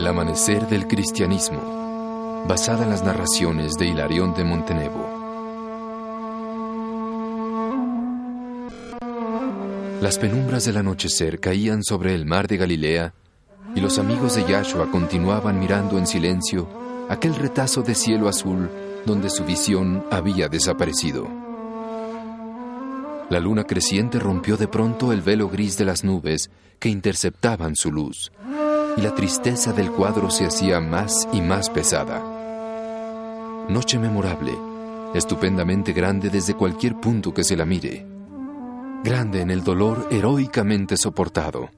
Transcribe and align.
El 0.00 0.06
amanecer 0.06 0.66
del 0.66 0.86
cristianismo, 0.86 2.46
basada 2.48 2.84
en 2.84 2.88
las 2.88 3.04
narraciones 3.04 3.74
de 3.74 3.84
Hilarión 3.84 4.32
de 4.32 4.44
Montenevo. 4.44 5.06
Las 10.00 10.16
penumbras 10.16 10.64
del 10.64 10.78
anochecer 10.78 11.38
caían 11.38 11.84
sobre 11.84 12.14
el 12.14 12.24
mar 12.24 12.48
de 12.48 12.56
Galilea 12.56 13.12
y 13.74 13.80
los 13.82 13.98
amigos 13.98 14.36
de 14.36 14.46
Yahshua 14.46 14.90
continuaban 14.90 15.60
mirando 15.60 15.98
en 15.98 16.06
silencio 16.06 16.66
aquel 17.10 17.34
retazo 17.34 17.82
de 17.82 17.94
cielo 17.94 18.26
azul 18.26 18.70
donde 19.04 19.28
su 19.28 19.44
visión 19.44 20.06
había 20.10 20.48
desaparecido. 20.48 21.28
La 23.28 23.38
luna 23.38 23.64
creciente 23.64 24.18
rompió 24.18 24.56
de 24.56 24.66
pronto 24.66 25.12
el 25.12 25.20
velo 25.20 25.50
gris 25.50 25.76
de 25.76 25.84
las 25.84 26.04
nubes 26.04 26.50
que 26.78 26.88
interceptaban 26.88 27.76
su 27.76 27.92
luz 27.92 28.32
y 28.96 29.00
la 29.00 29.14
tristeza 29.14 29.72
del 29.72 29.90
cuadro 29.90 30.30
se 30.30 30.46
hacía 30.46 30.80
más 30.80 31.28
y 31.32 31.40
más 31.40 31.70
pesada. 31.70 32.22
Noche 33.68 33.98
memorable, 33.98 34.52
estupendamente 35.14 35.92
grande 35.92 36.30
desde 36.30 36.54
cualquier 36.54 36.96
punto 36.96 37.32
que 37.32 37.44
se 37.44 37.56
la 37.56 37.64
mire. 37.64 38.06
Grande 39.04 39.40
en 39.40 39.50
el 39.50 39.62
dolor 39.64 40.08
heroicamente 40.10 40.96
soportado. 40.96 41.70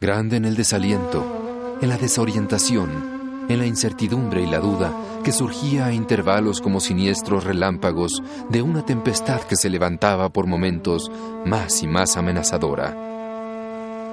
Grande 0.00 0.36
en 0.36 0.44
el 0.44 0.54
desaliento, 0.54 1.76
en 1.80 1.88
la 1.88 1.98
desorientación, 1.98 3.46
en 3.48 3.58
la 3.58 3.66
incertidumbre 3.66 4.42
y 4.42 4.46
la 4.46 4.60
duda 4.60 4.92
que 5.24 5.32
surgía 5.32 5.86
a 5.86 5.92
intervalos 5.92 6.60
como 6.60 6.80
siniestros 6.80 7.44
relámpagos 7.44 8.22
de 8.48 8.62
una 8.62 8.84
tempestad 8.84 9.40
que 9.42 9.56
se 9.56 9.70
levantaba 9.70 10.28
por 10.30 10.46
momentos 10.46 11.10
más 11.44 11.82
y 11.82 11.88
más 11.88 12.16
amenazadora. 12.16 13.17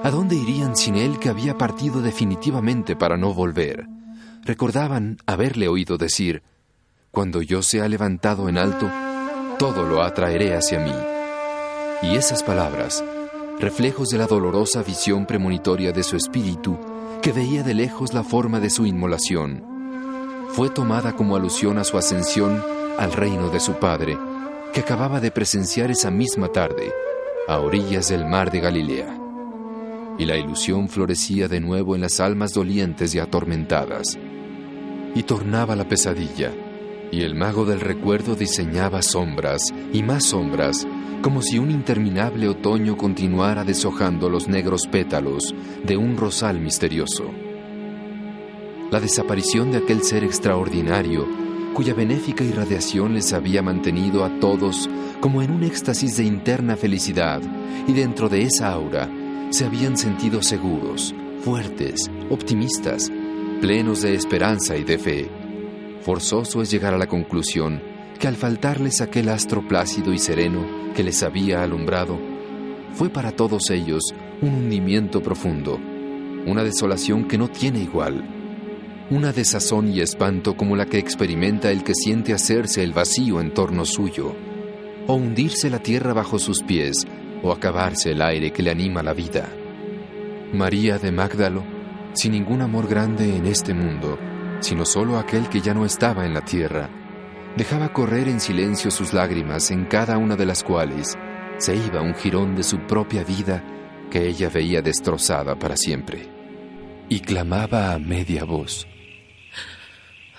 ¿A 0.06 0.10
dónde 0.12 0.36
irían 0.36 0.76
sin 0.76 0.94
él 0.94 1.18
que 1.18 1.28
había 1.28 1.58
partido 1.58 2.00
definitivamente 2.00 2.94
para 2.94 3.16
no 3.16 3.34
volver? 3.34 3.88
Recordaban 4.44 5.18
haberle 5.26 5.66
oído 5.66 5.98
decir, 5.98 6.44
Cuando 7.10 7.42
yo 7.42 7.60
sea 7.60 7.88
levantado 7.88 8.48
en 8.48 8.56
alto, 8.56 8.88
todo 9.58 9.82
lo 9.82 10.02
atraeré 10.04 10.54
hacia 10.54 10.78
mí. 10.78 10.92
Y 12.08 12.14
esas 12.14 12.44
palabras, 12.44 13.02
reflejos 13.58 14.10
de 14.10 14.18
la 14.18 14.28
dolorosa 14.28 14.84
visión 14.84 15.26
premonitoria 15.26 15.90
de 15.90 16.04
su 16.04 16.14
espíritu, 16.14 16.78
que 17.20 17.32
veía 17.32 17.64
de 17.64 17.74
lejos 17.74 18.14
la 18.14 18.22
forma 18.22 18.60
de 18.60 18.70
su 18.70 18.86
inmolación, 18.86 19.64
fue 20.50 20.70
tomada 20.70 21.16
como 21.16 21.34
alusión 21.34 21.78
a 21.78 21.84
su 21.84 21.98
ascensión 21.98 22.62
al 22.96 23.12
reino 23.12 23.48
de 23.48 23.58
su 23.58 23.72
Padre, 23.80 24.16
que 24.72 24.82
acababa 24.82 25.18
de 25.18 25.32
presenciar 25.32 25.90
esa 25.90 26.12
misma 26.12 26.46
tarde, 26.52 26.92
a 27.48 27.58
orillas 27.58 28.06
del 28.06 28.24
mar 28.24 28.52
de 28.52 28.60
Galilea 28.60 29.25
y 30.18 30.24
la 30.24 30.36
ilusión 30.36 30.88
florecía 30.88 31.48
de 31.48 31.60
nuevo 31.60 31.94
en 31.94 32.02
las 32.02 32.20
almas 32.20 32.52
dolientes 32.52 33.14
y 33.14 33.18
atormentadas. 33.18 34.18
Y 35.14 35.22
tornaba 35.22 35.76
la 35.76 35.88
pesadilla, 35.88 36.52
y 37.10 37.22
el 37.22 37.34
mago 37.34 37.64
del 37.64 37.80
recuerdo 37.80 38.34
diseñaba 38.34 39.02
sombras 39.02 39.72
y 39.92 40.02
más 40.02 40.24
sombras, 40.24 40.86
como 41.22 41.42
si 41.42 41.58
un 41.58 41.70
interminable 41.70 42.48
otoño 42.48 42.96
continuara 42.96 43.64
deshojando 43.64 44.28
los 44.28 44.48
negros 44.48 44.86
pétalos 44.86 45.54
de 45.84 45.96
un 45.96 46.16
rosal 46.16 46.60
misterioso. 46.60 47.24
La 48.90 49.00
desaparición 49.00 49.72
de 49.72 49.78
aquel 49.78 50.02
ser 50.02 50.22
extraordinario, 50.22 51.26
cuya 51.74 51.94
benéfica 51.94 52.44
irradiación 52.44 53.14
les 53.14 53.32
había 53.32 53.60
mantenido 53.60 54.24
a 54.24 54.38
todos 54.38 54.88
como 55.20 55.42
en 55.42 55.50
un 55.50 55.64
éxtasis 55.64 56.16
de 56.16 56.24
interna 56.24 56.76
felicidad, 56.76 57.42
y 57.86 57.92
dentro 57.92 58.28
de 58.28 58.42
esa 58.42 58.70
aura, 58.72 59.08
se 59.50 59.64
habían 59.64 59.96
sentido 59.96 60.42
seguros, 60.42 61.14
fuertes, 61.40 62.10
optimistas, 62.30 63.10
plenos 63.60 64.02
de 64.02 64.14
esperanza 64.14 64.76
y 64.76 64.84
de 64.84 64.98
fe. 64.98 65.30
Forzoso 66.00 66.62
es 66.62 66.70
llegar 66.70 66.94
a 66.94 66.98
la 66.98 67.06
conclusión 67.06 67.82
que 68.18 68.28
al 68.28 68.36
faltarles 68.36 69.00
aquel 69.00 69.28
astro 69.28 69.66
plácido 69.66 70.12
y 70.12 70.18
sereno 70.18 70.92
que 70.94 71.02
les 71.02 71.22
había 71.22 71.62
alumbrado, 71.62 72.18
fue 72.92 73.10
para 73.10 73.32
todos 73.32 73.70
ellos 73.70 74.02
un 74.40 74.54
hundimiento 74.54 75.22
profundo, 75.22 75.78
una 76.46 76.64
desolación 76.64 77.28
que 77.28 77.36
no 77.36 77.48
tiene 77.48 77.80
igual, 77.80 78.24
una 79.10 79.32
desazón 79.32 79.88
y 79.88 80.00
espanto 80.00 80.56
como 80.56 80.76
la 80.76 80.86
que 80.86 80.98
experimenta 80.98 81.70
el 81.70 81.84
que 81.84 81.94
siente 81.94 82.32
hacerse 82.32 82.82
el 82.82 82.92
vacío 82.92 83.40
en 83.40 83.52
torno 83.52 83.84
suyo, 83.84 84.34
o 85.06 85.14
hundirse 85.14 85.70
la 85.70 85.78
tierra 85.78 86.14
bajo 86.14 86.38
sus 86.38 86.62
pies 86.62 87.06
o 87.46 87.52
acabarse 87.52 88.10
el 88.10 88.22
aire 88.22 88.50
que 88.52 88.62
le 88.62 88.70
anima 88.70 89.02
la 89.02 89.12
vida. 89.12 89.48
María 90.52 90.98
de 90.98 91.12
Magdalo, 91.12 91.64
sin 92.14 92.32
ningún 92.32 92.60
amor 92.62 92.88
grande 92.88 93.36
en 93.36 93.46
este 93.46 93.72
mundo, 93.72 94.18
sino 94.60 94.84
solo 94.84 95.18
aquel 95.18 95.48
que 95.48 95.60
ya 95.60 95.74
no 95.74 95.84
estaba 95.84 96.26
en 96.26 96.34
la 96.34 96.40
tierra, 96.40 96.88
dejaba 97.56 97.92
correr 97.92 98.28
en 98.28 98.40
silencio 98.40 98.90
sus 98.90 99.12
lágrimas 99.12 99.70
en 99.70 99.84
cada 99.84 100.18
una 100.18 100.36
de 100.36 100.46
las 100.46 100.62
cuales 100.62 101.16
se 101.58 101.76
iba 101.76 102.02
un 102.02 102.14
jirón 102.14 102.56
de 102.56 102.62
su 102.62 102.78
propia 102.80 103.22
vida 103.22 103.62
que 104.10 104.26
ella 104.26 104.50
veía 104.50 104.82
destrozada 104.82 105.56
para 105.58 105.76
siempre. 105.76 106.28
Y 107.08 107.20
clamaba 107.20 107.92
a 107.92 107.98
media 107.98 108.44
voz. 108.44 108.86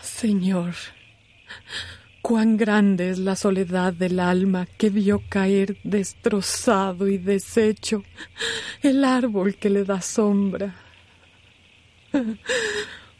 Señor, 0.01 0.74
Cuán 2.28 2.58
grande 2.58 3.10
es 3.10 3.20
la 3.20 3.38
soledad 3.38 3.94
del 3.94 4.20
alma 4.20 4.68
que 4.78 4.90
vio 4.90 5.24
caer 5.30 5.78
destrozado 5.86 7.08
y 7.08 7.18
deshecho 7.18 8.04
el 8.84 9.06
árbol 9.06 9.56
que 9.56 9.70
le 9.70 9.86
da 9.86 10.02
sombra. 10.02 10.76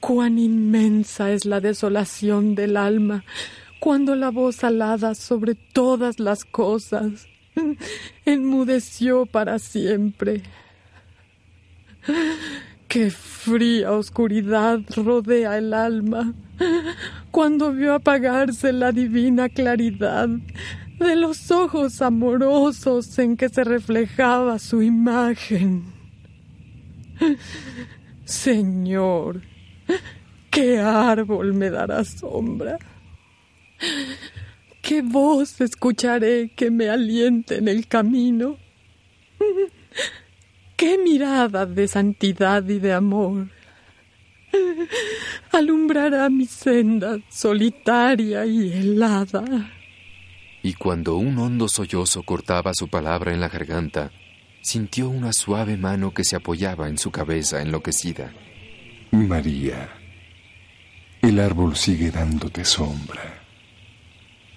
Cuán 0.02 0.38
inmensa 0.38 1.32
es 1.32 1.46
la 1.46 1.62
desolación 1.62 2.54
del 2.54 2.76
alma 2.76 3.24
cuando 3.80 4.14
la 4.14 4.30
voz 4.30 4.66
alada 4.66 5.16
sobre 5.16 5.56
todas 5.56 6.20
las 6.20 6.44
cosas 6.44 7.30
enmudeció 8.26 9.26
para 9.26 9.58
siempre. 9.58 10.44
Qué 12.88 13.12
fría 13.12 13.92
oscuridad 13.92 14.80
rodea 14.96 15.58
el 15.58 15.74
alma 15.74 16.34
cuando 17.32 17.74
vio 17.74 17.94
apagarse 17.94 18.72
la 18.72 18.92
divina 18.92 19.50
claridad 19.50 20.30
de 21.00 21.16
los 21.16 21.52
ojos 21.52 22.02
amorosos 22.02 23.20
en 23.20 23.36
que 23.36 23.50
se 23.50 23.64
reflejaba 23.64 24.58
su 24.58 24.82
imagen. 24.82 25.84
Señor, 28.24 29.42
¿qué 30.50 30.80
árbol 30.80 31.54
me 31.54 31.70
dará 31.70 32.04
sombra? 32.06 32.78
¿Qué 34.82 35.02
voz 35.02 35.60
escucharé 35.60 36.52
que 36.56 36.72
me 36.72 36.90
aliente 36.90 37.58
en 37.58 37.68
el 37.68 37.88
camino? 37.88 38.58
Qué 40.78 40.98
mirada 40.98 41.66
de 41.66 41.88
santidad 41.88 42.64
y 42.70 42.80
de 42.80 42.94
amor 42.94 43.48
alumbrará 45.52 46.30
mi 46.30 46.46
senda 46.46 47.18
solitaria 47.30 48.46
y 48.46 48.72
helada. 48.72 49.72
Y 50.64 50.74
cuando 50.74 51.16
un 51.18 51.38
hondo 51.38 51.68
sollozo 51.68 52.24
cortaba 52.24 52.72
su 52.74 52.88
palabra 52.88 53.34
en 53.34 53.40
la 53.40 53.50
garganta, 53.50 54.12
sintió 54.62 55.10
una 55.10 55.34
suave 55.34 55.78
mano 55.78 56.14
que 56.14 56.24
se 56.24 56.36
apoyaba 56.36 56.90
en 56.90 56.98
su 56.98 57.12
cabeza 57.12 57.62
enloquecida. 57.62 58.34
María, 59.12 59.90
el 61.22 61.40
árbol 61.40 61.76
sigue 61.76 62.12
dándote 62.12 62.66
sombra. 62.66 63.44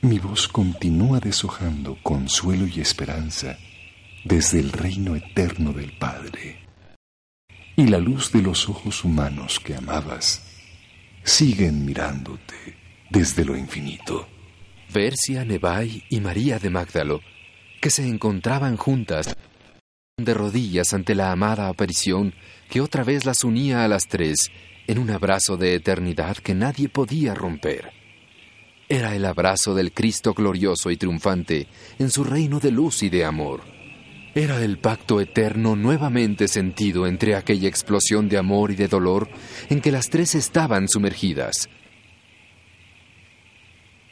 Mi 0.03 0.19
voz 0.19 0.49
continúa 0.49 1.21
deshojando 1.21 1.97
consuelo 2.03 2.67
y 2.67 2.81
esperanza 2.81 3.57
desde 4.25 4.61
el 4.61 4.73
reino 4.73 5.17
eterno 5.17 5.73
del 5.73 5.93
Padre. 5.99 6.67
Y 7.77 7.87
la 7.87 7.99
luz 7.99 8.33
de 8.33 8.43
los 8.43 8.69
ojos 8.69 9.05
humanos 9.05 9.61
que 9.61 9.75
amabas 9.75 10.47
siguen 11.23 11.85
mirándote 11.85 12.77
desde 13.11 13.45
lo 13.45 13.57
infinito. 13.57 14.29
Versia, 14.93 15.45
Nebai 15.45 16.05
y 16.09 16.21
María 16.21 16.59
de 16.59 16.71
Magdalo, 16.71 17.21
que 17.81 17.91
se 17.91 18.07
encontraban 18.07 18.77
juntas 18.77 19.37
de 20.17 20.35
rodillas 20.35 20.93
ante 20.93 21.15
la 21.15 21.33
amada 21.33 21.69
aparición 21.69 22.35
que 22.69 22.81
otra 22.81 23.05
vez 23.05 23.25
las 23.25 23.45
unía 23.45 23.85
a 23.85 23.89
las 23.89 24.07
tres 24.07 24.51
en 24.87 24.99
un 24.99 25.11
abrazo 25.11 25.57
de 25.57 25.75
eternidad 25.75 26.37
que 26.37 26.55
nadie 26.55 26.89
podía 26.89 27.35
romper. 27.35 27.93
Era 28.89 29.15
el 29.15 29.25
abrazo 29.25 29.75
del 29.75 29.93
Cristo 29.93 30.35
glorioso 30.35 30.91
y 30.91 30.97
triunfante 30.97 31.69
en 31.99 32.11
su 32.11 32.25
reino 32.25 32.59
de 32.59 32.73
luz 32.73 33.03
y 33.05 33.09
de 33.09 33.25
amor. 33.25 33.80
Era 34.35 34.63
el 34.63 34.79
pacto 34.79 35.21
eterno 35.21 35.75
nuevamente 35.75 36.47
sentido 36.47 37.09
entre 37.09 37.35
aquella 37.35 37.69
explosión 37.69 38.29
de 38.29 38.39
amor 38.39 38.71
y 38.71 38.77
de 38.77 38.87
dolor 38.87 39.29
en 39.69 39.81
que 39.81 39.91
las 39.91 40.09
tres 40.09 40.37
estaban 40.37 40.89
sumergidas. 40.89 41.69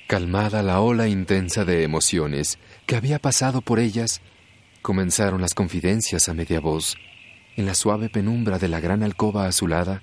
Calmada 0.09 0.62
la 0.62 0.81
ola 0.81 1.06
intensa 1.06 1.65
de 1.65 1.85
emociones 1.85 2.59
que 2.87 2.97
había 2.97 3.20
pasado 3.20 3.61
por 3.61 3.79
ellas, 3.79 4.20
comenzaron 4.82 5.41
las 5.41 5.55
confidencias 5.55 6.29
a 6.29 6.35
media 6.35 6.59
voz, 6.59 6.97
en 7.56 7.67
la 7.67 7.75
suave 7.75 8.09
penumbra 8.09 8.59
de 8.59 8.69
la 8.69 8.81
gran 8.81 9.05
alcoba 9.05 9.47
azulada, 9.47 10.03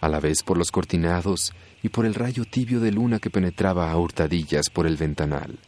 a 0.00 0.08
la 0.08 0.20
vez 0.20 0.42
por 0.42 0.56
los 0.56 0.70
cortinados 0.70 1.52
y 1.82 1.90
por 1.90 2.06
el 2.06 2.14
rayo 2.14 2.46
tibio 2.46 2.80
de 2.80 2.92
luna 2.92 3.18
que 3.18 3.28
penetraba 3.28 3.90
a 3.90 3.96
hurtadillas 3.98 4.70
por 4.70 4.86
el 4.86 4.96
ventanal. 4.96 5.58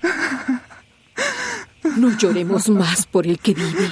No 1.96 2.16
lloremos 2.16 2.68
más 2.68 3.06
por 3.06 3.26
el 3.26 3.38
que 3.38 3.54
vive. 3.54 3.90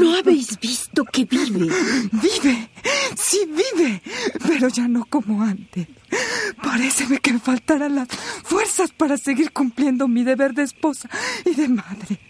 ¿No 0.00 0.16
habéis 0.16 0.58
visto 0.60 1.04
que 1.04 1.24
vive? 1.24 1.68
Vive, 2.12 2.70
sí 3.16 3.40
vive, 3.46 4.02
pero 4.46 4.68
ya 4.68 4.86
no 4.88 5.04
como 5.04 5.42
antes. 5.42 5.88
Pareceme 6.62 7.18
que 7.18 7.32
me 7.32 7.40
faltarán 7.40 7.96
las 7.96 8.08
fuerzas 8.44 8.90
para 8.92 9.16
seguir 9.16 9.52
cumpliendo 9.52 10.08
mi 10.08 10.24
deber 10.24 10.54
de 10.54 10.62
esposa 10.62 11.08
y 11.44 11.54
de 11.54 11.68
madre. 11.68 12.20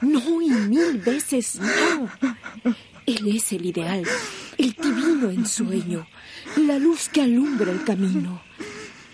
No, 0.00 0.42
y 0.42 0.50
mil 0.50 0.98
veces 0.98 1.60
no. 1.60 2.08
Él 3.06 3.36
es 3.36 3.52
el 3.52 3.66
ideal, 3.66 4.04
el 4.58 4.72
divino 4.74 5.30
ensueño, 5.30 6.06
la 6.56 6.78
luz 6.78 7.08
que 7.08 7.22
alumbra 7.22 7.72
el 7.72 7.82
camino, 7.82 8.42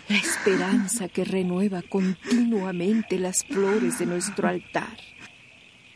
la 0.08 0.16
esperanza 0.16 1.08
que 1.08 1.24
renueva 1.24 1.82
continuamente 1.82 3.18
las 3.18 3.44
flores 3.44 3.98
de 3.98 4.06
nuestro 4.06 4.48
altar. 4.48 4.98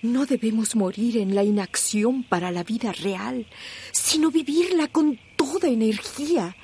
No 0.01 0.27
debemos 0.27 0.77
morir 0.77 1.19
en 1.19 1.35
la 1.35 1.43
inacción 1.43 2.23
para 2.23 2.51
la 2.51 2.63
vida 2.63 2.93
real, 2.93 3.47
sino 3.93 4.31
vivirla 4.31 4.87
con 4.89 5.19
toda 5.37 5.69
energía 5.69 6.57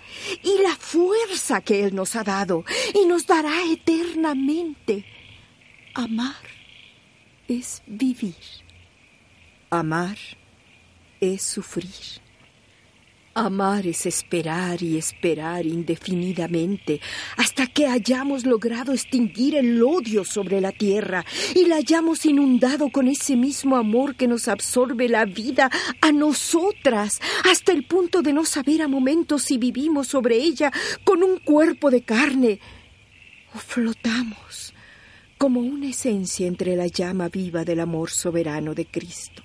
y 0.43 0.63
la 0.63 0.77
fuerza 0.77 1.61
que 1.61 1.85
Él 1.85 1.95
nos 1.95 2.15
ha 2.15 2.23
dado 2.23 2.65
y 2.95 3.07
nos 3.07 3.27
dará 3.27 3.65
eternamente. 3.71 5.05
Amar 5.95 6.37
es 7.49 7.83
vivir. 7.87 8.35
Amar 9.71 10.17
es 11.21 11.43
sufrir. 11.43 12.24
Amar 13.37 13.87
es 13.87 14.07
esperar 14.07 14.81
y 14.83 14.97
esperar 14.97 15.67
indefinidamente 15.67 17.01
hasta 17.37 17.67
que 17.67 17.89
hayamos 17.89 18.47
logrado 18.47 18.93
extinguir 18.93 19.57
el 19.57 19.83
odio 19.83 20.25
sobre 20.25 20.61
la 20.61 20.71
tierra 20.71 21.25
y 21.55 21.67
la 21.67 21.77
hayamos 21.77 22.25
inundado 22.27 22.91
con 22.91 23.09
ese 23.09 23.35
mismo 23.35 23.77
amor 23.77 24.15
que 24.15 24.29
nos 24.29 24.47
absorbe 24.47 25.09
la 25.09 25.25
vida 25.25 25.71
a 26.01 26.13
nosotras 26.13 27.21
hasta 27.51 27.73
el 27.73 27.85
punto 27.85 28.23
de 28.23 28.33
no 28.33 28.45
saber 28.45 28.83
a 28.83 28.89
momentos 28.89 29.43
si 29.43 29.59
vivimos 29.59 30.07
sobre 30.07 30.37
ella 30.37 30.73
con 31.03 31.23
un 31.23 31.39
cuerpo 31.39 31.91
de 31.91 32.03
carne 32.03 32.61
o 33.55 33.59
flotamos 33.59 34.73
como 35.39 35.61
una 35.61 35.89
esencia 35.89 36.47
entre 36.47 36.77
la 36.77 36.87
llama 36.87 37.29
viva 37.29 37.65
del 37.65 37.81
amor 37.81 38.11
soberano 38.11 38.75
de 38.75 38.87
Cristo. 38.87 39.44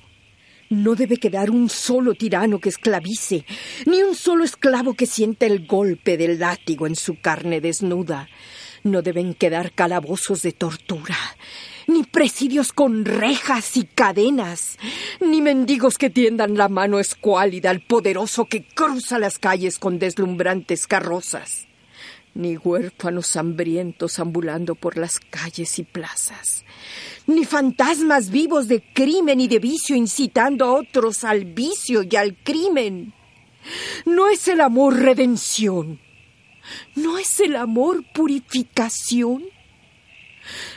No 0.69 0.93
debe 0.93 1.17
quedar 1.17 1.49
un 1.49 1.67
solo 1.67 2.13
tirano 2.13 2.59
que 2.59 2.69
esclavice, 2.69 3.43
ni 3.87 4.03
un 4.03 4.13
solo 4.13 4.43
esclavo 4.43 4.93
que 4.93 5.07
sienta 5.07 5.47
el 5.47 5.65
golpe 5.65 6.15
del 6.15 6.37
látigo 6.37 6.85
en 6.85 6.95
su 6.95 7.19
carne 7.19 7.59
desnuda. 7.59 8.29
No 8.83 9.01
deben 9.01 9.33
quedar 9.33 9.71
calabozos 9.71 10.43
de 10.43 10.51
tortura, 10.51 11.17
ni 11.87 12.03
presidios 12.03 12.71
con 12.71 13.03
rejas 13.03 13.77
y 13.77 13.85
cadenas, 13.85 14.77
ni 15.19 15.41
mendigos 15.41 15.97
que 15.97 16.11
tiendan 16.11 16.55
la 16.55 16.69
mano 16.69 16.99
escuálida 16.99 17.71
al 17.71 17.81
poderoso 17.81 18.45
que 18.45 18.63
cruza 18.63 19.17
las 19.17 19.39
calles 19.39 19.79
con 19.79 19.97
deslumbrantes 19.97 20.85
carrozas, 20.85 21.67
ni 22.33 22.57
huérfanos 22.57 23.35
hambrientos 23.35 24.19
ambulando 24.19 24.75
por 24.75 24.97
las 24.97 25.19
calles 25.19 25.79
y 25.79 25.83
plazas 25.83 26.63
ni 27.29 27.45
fantasmas 27.45 28.31
vivos 28.31 28.67
de 28.67 28.81
crimen 28.81 29.39
y 29.39 29.47
de 29.47 29.59
vicio 29.59 29.95
incitando 29.95 30.65
a 30.65 30.73
otros 30.73 31.23
al 31.23 31.45
vicio 31.45 32.01
y 32.03 32.15
al 32.15 32.35
crimen. 32.35 33.13
No 34.05 34.27
es 34.29 34.47
el 34.47 34.61
amor 34.61 34.99
redención. 34.99 35.99
No 36.95 37.17
es 37.17 37.39
el 37.39 37.55
amor 37.55 38.03
purificación. 38.13 39.43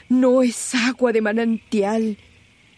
No 0.09 0.43
es 0.43 0.75
agua 0.75 1.13
de 1.13 1.23
manantial 1.23 2.19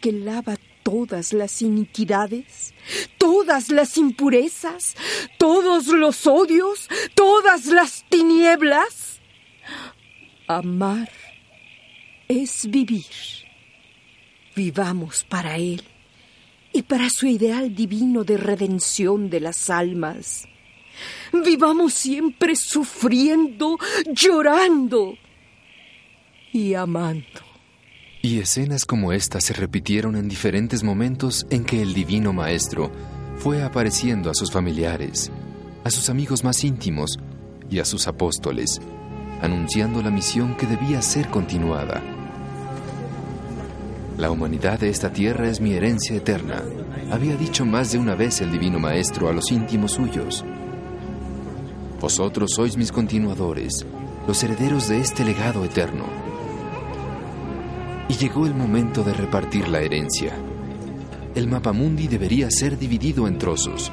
que 0.01 0.13
lava 0.13 0.57
todas 0.85 1.33
las 1.33 1.61
iniquidades, 1.63 2.73
todas 3.19 3.71
las 3.71 3.97
impurezas, 3.97 4.95
todos 5.39 5.89
los 5.89 6.29
odios, 6.29 6.89
todas 7.17 7.67
las 7.67 8.05
tinieblas. 8.09 9.21
Amar 10.47 11.11
es 12.29 12.71
vivir 12.71 13.05
vivamos 14.55 15.25
para 15.25 15.57
Él 15.57 15.83
y 16.73 16.83
para 16.83 17.11
su 17.11 17.27
ideal 17.27 17.75
divino 17.75 18.25
de 18.25 18.37
redención 18.37 19.31
de 19.31 19.41
las 19.41 19.71
almas. 19.71 20.49
Vivamos 21.33 21.95
siempre 21.95 22.57
sufriendo, 22.57 23.79
llorando 24.13 25.17
y 26.53 26.75
amando. 26.75 27.44
Y 28.25 28.39
escenas 28.39 28.87
como 28.87 29.13
esta 29.13 29.39
se 29.41 29.53
repitieron 29.53 30.17
en 30.17 30.29
diferentes 30.29 30.83
momentos 30.83 31.47
en 31.51 31.65
que 31.65 31.83
el 31.83 31.93
Divino 31.93 32.33
Maestro 32.33 32.91
fue 33.37 33.63
apareciendo 33.63 34.31
a 34.31 34.35
sus 34.35 34.51
familiares, 34.51 35.31
a 35.85 35.91
sus 35.91 36.09
amigos 36.09 36.43
más 36.43 36.65
íntimos 36.65 37.19
y 37.69 37.81
a 37.81 37.85
sus 37.85 38.09
apóstoles, 38.09 38.81
anunciando 39.43 40.01
la 40.01 40.11
misión 40.11 40.57
que 40.57 40.67
debía 40.67 41.03
ser 41.03 41.29
continuada 41.29 42.03
la 44.19 44.31
humanidad 44.31 44.79
de 44.79 44.91
esta 44.91 45.13
tierra 45.13 45.49
es 45.49 45.61
mi 45.61 45.73
herencia 45.73 46.17
eterna, 46.17 46.63
había 47.11 47.37
dicho 47.37 47.67
más 47.67 47.91
de 47.91 47.99
una 47.99 48.15
vez 48.15 48.41
el 48.41 48.53
Divino 48.53 48.79
Maestro 48.79 49.29
a 49.29 49.33
los 49.33 49.51
íntimos 49.51 49.93
suyos. 49.93 50.45
Vosotros 52.01 52.53
sois 52.55 52.77
mis 52.77 52.93
continuadores, 52.93 53.85
los 54.29 54.41
herederos 54.45 54.89
de 54.89 55.01
este 55.01 55.25
legado 55.25 55.65
eterno. 55.65 56.24
Y 58.09 58.15
llegó 58.15 58.47
el 58.47 58.55
momento 58.55 59.03
de 59.03 59.15
repartir 59.15 59.69
la 59.69 59.81
herencia. 59.81 60.35
El 61.35 61.49
mapamundi 61.49 62.07
debería 62.07 62.51
ser 62.51 62.79
dividido 62.79 63.27
en 63.27 63.39
trozos, 63.39 63.91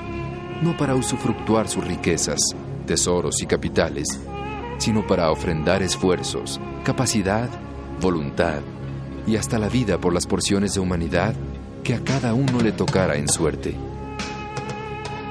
no 0.62 0.76
para 0.78 0.96
usufructuar 0.96 1.68
sus 1.68 1.86
riquezas, 1.86 2.40
tesoros 2.86 3.42
y 3.42 3.46
capitales, 3.46 4.20
sino 4.78 5.08
para 5.08 5.32
ofrendar 5.32 5.82
esfuerzos, 5.82 6.60
capacidad, 6.84 7.50
voluntad, 8.02 8.60
y 9.26 9.38
hasta 9.38 9.58
la 9.60 9.70
vida 9.70 10.00
por 10.00 10.14
las 10.14 10.28
porciones 10.28 10.74
de 10.74 10.82
humanidad 10.82 11.34
que 11.84 11.96
a 11.96 12.04
cada 12.04 12.34
uno 12.34 12.60
le 12.62 12.72
tocara 12.72 13.16
en 13.16 13.30
suerte. 13.30 13.76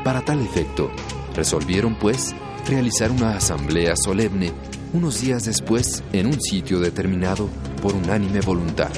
Para 0.05 0.23
tal 0.23 0.41
efecto, 0.41 0.91
resolvieron, 1.35 1.95
pues, 1.97 2.35
realizar 2.67 3.11
una 3.11 3.37
asamblea 3.37 3.95
solemne 3.97 4.53
unos 4.93 5.21
días 5.21 5.45
después 5.45 6.03
en 6.13 6.27
un 6.27 6.41
sitio 6.41 6.81
determinado 6.81 7.49
por 7.83 7.95
unánime 7.95 8.41
voluntad. 8.41 8.91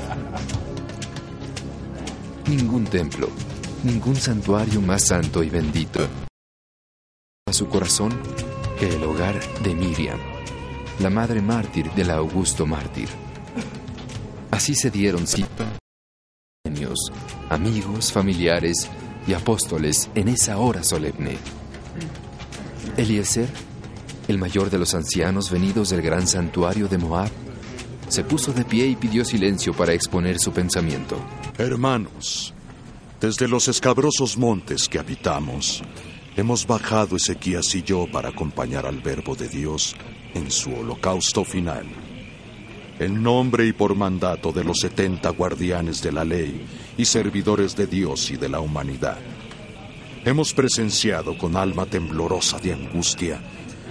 Ningún 2.48 2.84
templo, 2.84 3.28
ningún 3.84 4.16
santuario 4.16 4.80
más 4.80 5.06
santo 5.06 5.42
y 5.42 5.50
bendito 5.50 6.00
a 7.46 7.52
su 7.52 7.68
corazón 7.68 8.12
que 8.78 8.88
el 8.88 9.02
hogar 9.04 9.38
de 9.62 9.74
Miriam, 9.74 10.18
la 11.00 11.10
madre 11.10 11.40
mártir 11.40 11.90
del 11.92 12.10
augusto 12.10 12.66
mártir. 12.66 13.08
Así 14.50 14.74
se 14.74 14.90
dieron 14.90 15.26
cita 15.26 15.66
amigos, 17.48 18.12
familiares 18.12 18.88
y 19.26 19.34
apóstoles 19.34 20.08
en 20.14 20.28
esa 20.28 20.58
hora 20.58 20.82
solemne. 20.82 21.36
Eliezer, 22.96 23.48
el 24.28 24.38
mayor 24.38 24.70
de 24.70 24.78
los 24.78 24.94
ancianos 24.94 25.50
venidos 25.50 25.90
del 25.90 26.02
gran 26.02 26.26
santuario 26.26 26.88
de 26.88 26.98
Moab, 26.98 27.30
se 28.08 28.24
puso 28.24 28.52
de 28.52 28.64
pie 28.64 28.86
y 28.86 28.96
pidió 28.96 29.24
silencio 29.24 29.72
para 29.72 29.92
exponer 29.92 30.38
su 30.38 30.52
pensamiento. 30.52 31.16
Hermanos, 31.58 32.52
desde 33.20 33.48
los 33.48 33.68
escabrosos 33.68 34.36
montes 34.36 34.88
que 34.88 34.98
habitamos, 34.98 35.82
hemos 36.36 36.66
bajado 36.66 37.16
Ezequías 37.16 37.74
y 37.74 37.82
yo 37.82 38.06
para 38.10 38.30
acompañar 38.30 38.86
al 38.86 39.00
Verbo 39.00 39.34
de 39.34 39.48
Dios 39.48 39.96
en 40.34 40.50
su 40.50 40.74
holocausto 40.74 41.44
final 41.44 41.86
en 42.98 43.22
nombre 43.22 43.66
y 43.66 43.72
por 43.72 43.94
mandato 43.94 44.52
de 44.52 44.64
los 44.64 44.78
setenta 44.78 45.30
guardianes 45.30 46.02
de 46.02 46.12
la 46.12 46.24
ley 46.24 46.64
y 46.96 47.04
servidores 47.04 47.74
de 47.74 47.86
Dios 47.86 48.30
y 48.30 48.36
de 48.36 48.48
la 48.48 48.60
humanidad. 48.60 49.18
Hemos 50.24 50.52
presenciado 50.52 51.36
con 51.36 51.56
alma 51.56 51.86
temblorosa 51.86 52.58
de 52.58 52.72
angustia 52.72 53.40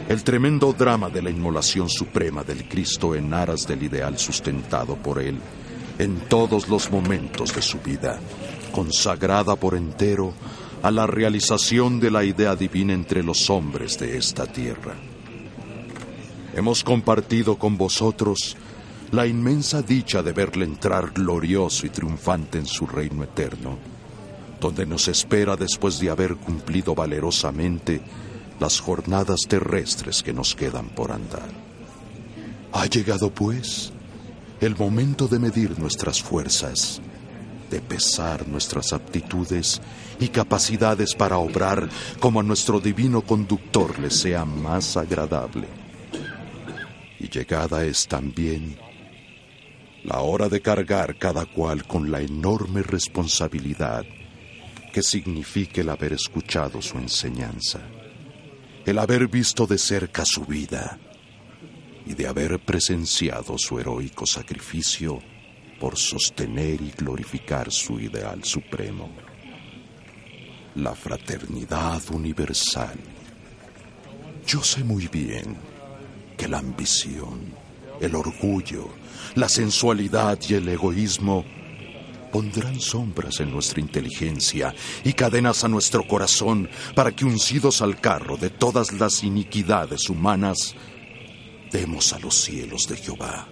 el 0.09 0.23
tremendo 0.23 0.73
drama 0.73 1.09
de 1.09 1.21
la 1.21 1.29
inmolación 1.29 1.89
suprema 1.89 2.43
del 2.43 2.67
Cristo 2.67 3.15
en 3.15 3.33
aras 3.33 3.67
del 3.67 3.83
ideal 3.83 4.17
sustentado 4.17 4.95
por 4.95 5.21
Él 5.21 5.37
en 5.99 6.19
todos 6.27 6.67
los 6.67 6.91
momentos 6.91 7.53
de 7.53 7.61
su 7.61 7.79
vida, 7.79 8.19
consagrada 8.71 9.55
por 9.55 9.75
entero 9.75 10.33
a 10.81 10.89
la 10.89 11.05
realización 11.05 11.99
de 11.99 12.09
la 12.09 12.23
idea 12.23 12.55
divina 12.55 12.93
entre 12.93 13.23
los 13.23 13.49
hombres 13.49 13.99
de 13.99 14.17
esta 14.17 14.47
tierra. 14.47 14.95
Hemos 16.55 16.83
compartido 16.83 17.57
con 17.57 17.77
vosotros 17.77 18.57
la 19.11 19.27
inmensa 19.27 19.81
dicha 19.81 20.23
de 20.23 20.31
verle 20.31 20.65
entrar 20.65 21.11
glorioso 21.11 21.85
y 21.85 21.89
triunfante 21.89 22.57
en 22.57 22.65
su 22.65 22.87
reino 22.87 23.23
eterno. 23.23 23.77
donde 24.59 24.85
nos 24.85 25.07
espera 25.07 25.55
después 25.55 25.97
de 25.97 26.11
haber 26.11 26.35
cumplido 26.35 26.93
valerosamente 26.93 27.99
las 28.61 28.79
jornadas 28.79 29.39
terrestres 29.47 30.21
que 30.21 30.33
nos 30.33 30.53
quedan 30.53 30.89
por 30.89 31.11
andar. 31.11 31.49
Ha 32.71 32.85
llegado, 32.85 33.31
pues, 33.31 33.91
el 34.61 34.77
momento 34.77 35.27
de 35.27 35.39
medir 35.39 35.79
nuestras 35.79 36.21
fuerzas, 36.21 37.01
de 37.71 37.81
pesar 37.81 38.47
nuestras 38.47 38.93
aptitudes 38.93 39.81
y 40.19 40.27
capacidades 40.27 41.15
para 41.15 41.39
obrar 41.39 41.89
como 42.19 42.39
a 42.39 42.43
nuestro 42.43 42.79
divino 42.79 43.21
conductor 43.23 43.97
le 43.97 44.11
sea 44.11 44.45
más 44.45 44.95
agradable. 44.95 45.67
Y 47.19 47.29
llegada 47.29 47.83
es 47.83 48.07
también 48.07 48.77
la 50.03 50.19
hora 50.19 50.49
de 50.49 50.61
cargar 50.61 51.17
cada 51.17 51.47
cual 51.47 51.87
con 51.87 52.11
la 52.11 52.21
enorme 52.21 52.83
responsabilidad 52.83 54.05
que 54.93 55.01
significa 55.01 55.81
el 55.81 55.89
haber 55.89 56.13
escuchado 56.13 56.81
su 56.81 56.97
enseñanza, 56.97 57.79
el 58.85 58.97
haber 58.97 59.27
visto 59.27 59.67
de 59.67 59.77
cerca 59.77 60.23
su 60.25 60.45
vida 60.45 60.99
y 62.05 62.13
de 62.13 62.27
haber 62.27 62.59
presenciado 62.59 63.57
su 63.57 63.79
heroico 63.79 64.25
sacrificio 64.25 65.19
por 65.79 65.97
sostener 65.97 66.81
y 66.81 66.91
glorificar 66.91 67.71
su 67.71 67.99
ideal 67.99 68.43
supremo, 68.43 69.09
la 70.75 70.95
fraternidad 70.95 72.01
universal. 72.11 72.99
Yo 74.45 74.63
sé 74.63 74.83
muy 74.83 75.07
bien 75.07 75.57
que 76.37 76.47
la 76.47 76.59
ambición, 76.59 77.53
el 77.99 78.15
orgullo, 78.15 78.89
la 79.35 79.47
sensualidad 79.47 80.39
y 80.49 80.55
el 80.55 80.67
egoísmo 80.67 81.45
pondrán 82.31 82.79
sombras 82.79 83.39
en 83.39 83.51
nuestra 83.51 83.79
inteligencia 83.79 84.73
y 85.03 85.13
cadenas 85.13 85.63
a 85.63 85.67
nuestro 85.67 86.07
corazón 86.07 86.69
para 86.95 87.11
que 87.11 87.25
uncidos 87.25 87.81
al 87.81 87.99
carro 87.99 88.37
de 88.37 88.49
todas 88.49 88.93
las 88.93 89.23
iniquidades 89.23 90.09
humanas, 90.09 90.75
demos 91.71 92.13
a 92.13 92.19
los 92.19 92.35
cielos 92.35 92.87
de 92.87 92.97
Jehová 92.97 93.47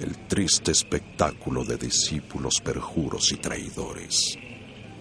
el 0.00 0.16
triste 0.26 0.72
espectáculo 0.72 1.62
de 1.62 1.76
discípulos 1.76 2.60
perjuros 2.64 3.32
y 3.32 3.36
traidores, 3.36 4.38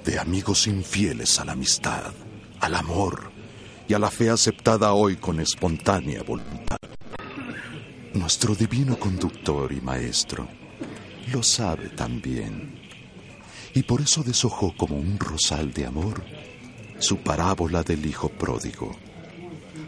de 0.03 0.19
amigos 0.19 0.67
infieles 0.67 1.39
a 1.39 1.45
la 1.45 1.53
amistad, 1.53 2.11
al 2.59 2.75
amor 2.75 3.31
y 3.87 3.93
a 3.93 3.99
la 3.99 4.11
fe 4.11 4.29
aceptada 4.29 4.91
hoy 4.91 5.15
con 5.15 5.39
espontánea 5.39 6.21
voluntad. 6.23 6.77
Nuestro 8.13 8.53
divino 8.55 8.99
conductor 8.99 9.71
y 9.71 9.79
maestro 9.79 10.49
lo 11.31 11.43
sabe 11.43 11.89
también 11.89 12.78
y 13.73 13.83
por 13.83 14.01
eso 14.01 14.23
deshojó 14.23 14.75
como 14.75 14.95
un 14.95 15.19
rosal 15.19 15.73
de 15.73 15.85
amor 15.85 16.23
su 16.99 17.17
parábola 17.17 17.83
del 17.83 18.05
Hijo 18.05 18.29
pródigo, 18.29 18.95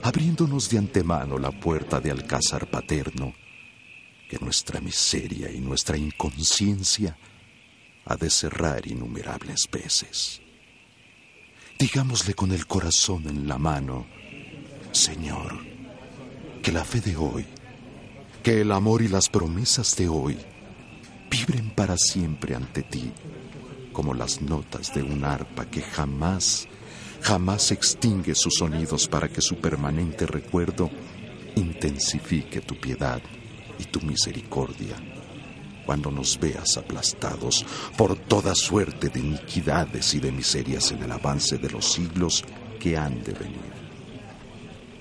abriéndonos 0.01 0.69
de 0.69 0.77
antemano 0.77 1.37
la 1.37 1.51
puerta 1.51 1.99
de 1.99 2.11
alcázar 2.11 2.69
paterno 2.69 3.33
que 4.29 4.37
nuestra 4.39 4.79
miseria 4.79 5.51
y 5.51 5.59
nuestra 5.59 5.97
inconsciencia 5.97 7.17
ha 8.05 8.15
de 8.15 8.29
cerrar 8.29 8.87
innumerables 8.87 9.67
veces. 9.69 10.41
Digámosle 11.77 12.33
con 12.33 12.51
el 12.51 12.65
corazón 12.65 13.27
en 13.27 13.47
la 13.47 13.57
mano, 13.57 14.05
Señor, 14.91 15.59
que 16.61 16.71
la 16.71 16.85
fe 16.85 17.01
de 17.01 17.17
hoy, 17.17 17.45
que 18.43 18.61
el 18.61 18.71
amor 18.71 19.01
y 19.01 19.07
las 19.07 19.27
promesas 19.29 19.95
de 19.97 20.07
hoy 20.07 20.37
vibren 21.29 21.71
para 21.71 21.97
siempre 21.97 22.55
ante 22.55 22.83
ti 22.83 23.11
como 23.91 24.13
las 24.13 24.41
notas 24.41 24.93
de 24.93 25.03
un 25.03 25.23
arpa 25.23 25.65
que 25.65 25.81
jamás, 25.81 26.67
jamás 27.21 27.71
extingue 27.71 28.35
sus 28.35 28.55
sonidos 28.55 29.07
para 29.07 29.27
que 29.27 29.41
su 29.41 29.57
permanente 29.57 30.25
recuerdo 30.25 30.89
intensifique 31.55 32.61
tu 32.61 32.79
piedad 32.79 33.21
y 33.77 33.85
tu 33.85 34.01
misericordia 34.01 34.95
cuando 35.85 36.11
nos 36.11 36.39
veas 36.39 36.77
aplastados 36.77 37.65
por 37.97 38.15
toda 38.15 38.55
suerte 38.55 39.09
de 39.09 39.19
iniquidades 39.19 40.13
y 40.13 40.19
de 40.19 40.31
miserias 40.31 40.91
en 40.91 41.03
el 41.03 41.11
avance 41.11 41.57
de 41.57 41.69
los 41.69 41.91
siglos 41.91 42.43
que 42.79 42.97
han 42.97 43.23
de 43.23 43.33
venir. 43.33 43.71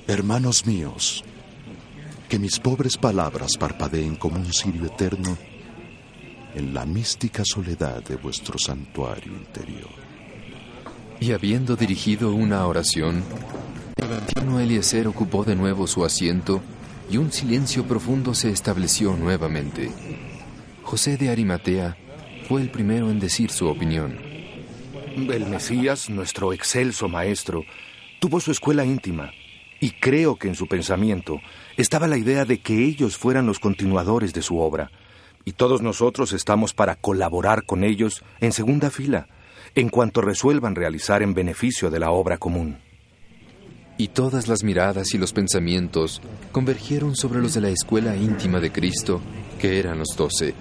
Hermanos 0.07 0.67
míos, 0.67 1.23
que 2.29 2.39
mis 2.39 2.59
pobres 2.59 2.97
palabras 2.97 3.57
parpadeen 3.57 4.17
como 4.17 4.37
un 4.37 4.53
cirio 4.53 4.87
eterno 4.87 5.37
en 6.55 6.75
la 6.75 6.85
mística 6.85 7.45
soledad 7.45 8.03
de 8.03 8.17
vuestro 8.17 8.59
santuario 8.59 9.33
interior. 9.33 9.91
Y 11.21 11.33
habiendo 11.33 11.77
dirigido 11.77 12.33
una 12.33 12.67
oración, 12.67 13.23
el 13.97 14.13
anciano 14.13 14.59
Eliezer 14.59 15.07
ocupó 15.07 15.45
de 15.45 15.55
nuevo 15.55 15.87
su 15.87 16.05
asiento 16.05 16.63
y 17.11 17.19
un 17.19 17.31
silencio 17.33 17.85
profundo 17.85 18.35
se 18.35 18.51
estableció 18.51 19.17
nuevamente. 19.17 19.91
José 20.83 21.17
de 21.17 21.29
Arimatea 21.29 21.97
fue 22.49 22.63
el 22.63 22.71
primero 22.71 23.11
en 23.11 23.21
decir 23.21 23.51
su 23.51 23.69
opinión. 23.69 24.19
El 25.17 25.47
Mesías, 25.47 26.09
nuestro 26.09 26.53
excelso 26.53 27.09
maestro, 27.09 27.65
tuvo 28.21 28.41
su 28.41 28.51
escuela 28.51 28.85
íntima 28.85 29.33
y 29.81 29.91
creo 29.91 30.37
que 30.37 30.49
en 30.49 30.55
su 30.55 30.67
pensamiento 30.67 31.41
estaba 31.77 32.07
la 32.07 32.17
idea 32.17 32.45
de 32.45 32.61
que 32.61 32.85
ellos 32.85 33.17
fueran 33.17 33.47
los 33.47 33.59
continuadores 33.59 34.33
de 34.33 34.43
su 34.43 34.59
obra 34.59 34.91
y 35.45 35.53
todos 35.53 35.83
nosotros 35.83 36.33
estamos 36.33 36.75
para 36.75 36.97
colaborar 36.97 37.65
con 37.65 37.85
ellos 37.85 38.23
en 38.41 38.53
segunda 38.53 38.91
fila, 38.91 39.29
en 39.75 39.89
cuanto 39.89 40.21
resuelvan 40.21 40.75
realizar 40.75 41.23
en 41.23 41.35
beneficio 41.35 41.91
de 41.91 42.01
la 42.01 42.11
obra 42.11 42.39
común. 42.39 42.79
Y 43.97 44.09
todas 44.09 44.49
las 44.49 44.65
miradas 44.65 45.13
y 45.15 45.19
los 45.19 45.33
pensamientos 45.33 46.23
convergieron 46.53 47.15
sobre 47.17 47.41
los 47.41 47.55
de 47.55 47.61
la 47.61 47.69
escuela 47.69 48.17
íntima 48.17 48.59
de 48.59 48.73
Cristo, 48.73 49.21
que 49.59 49.79
eran 49.79 49.99
los 49.99 50.17
doce, 50.17 50.55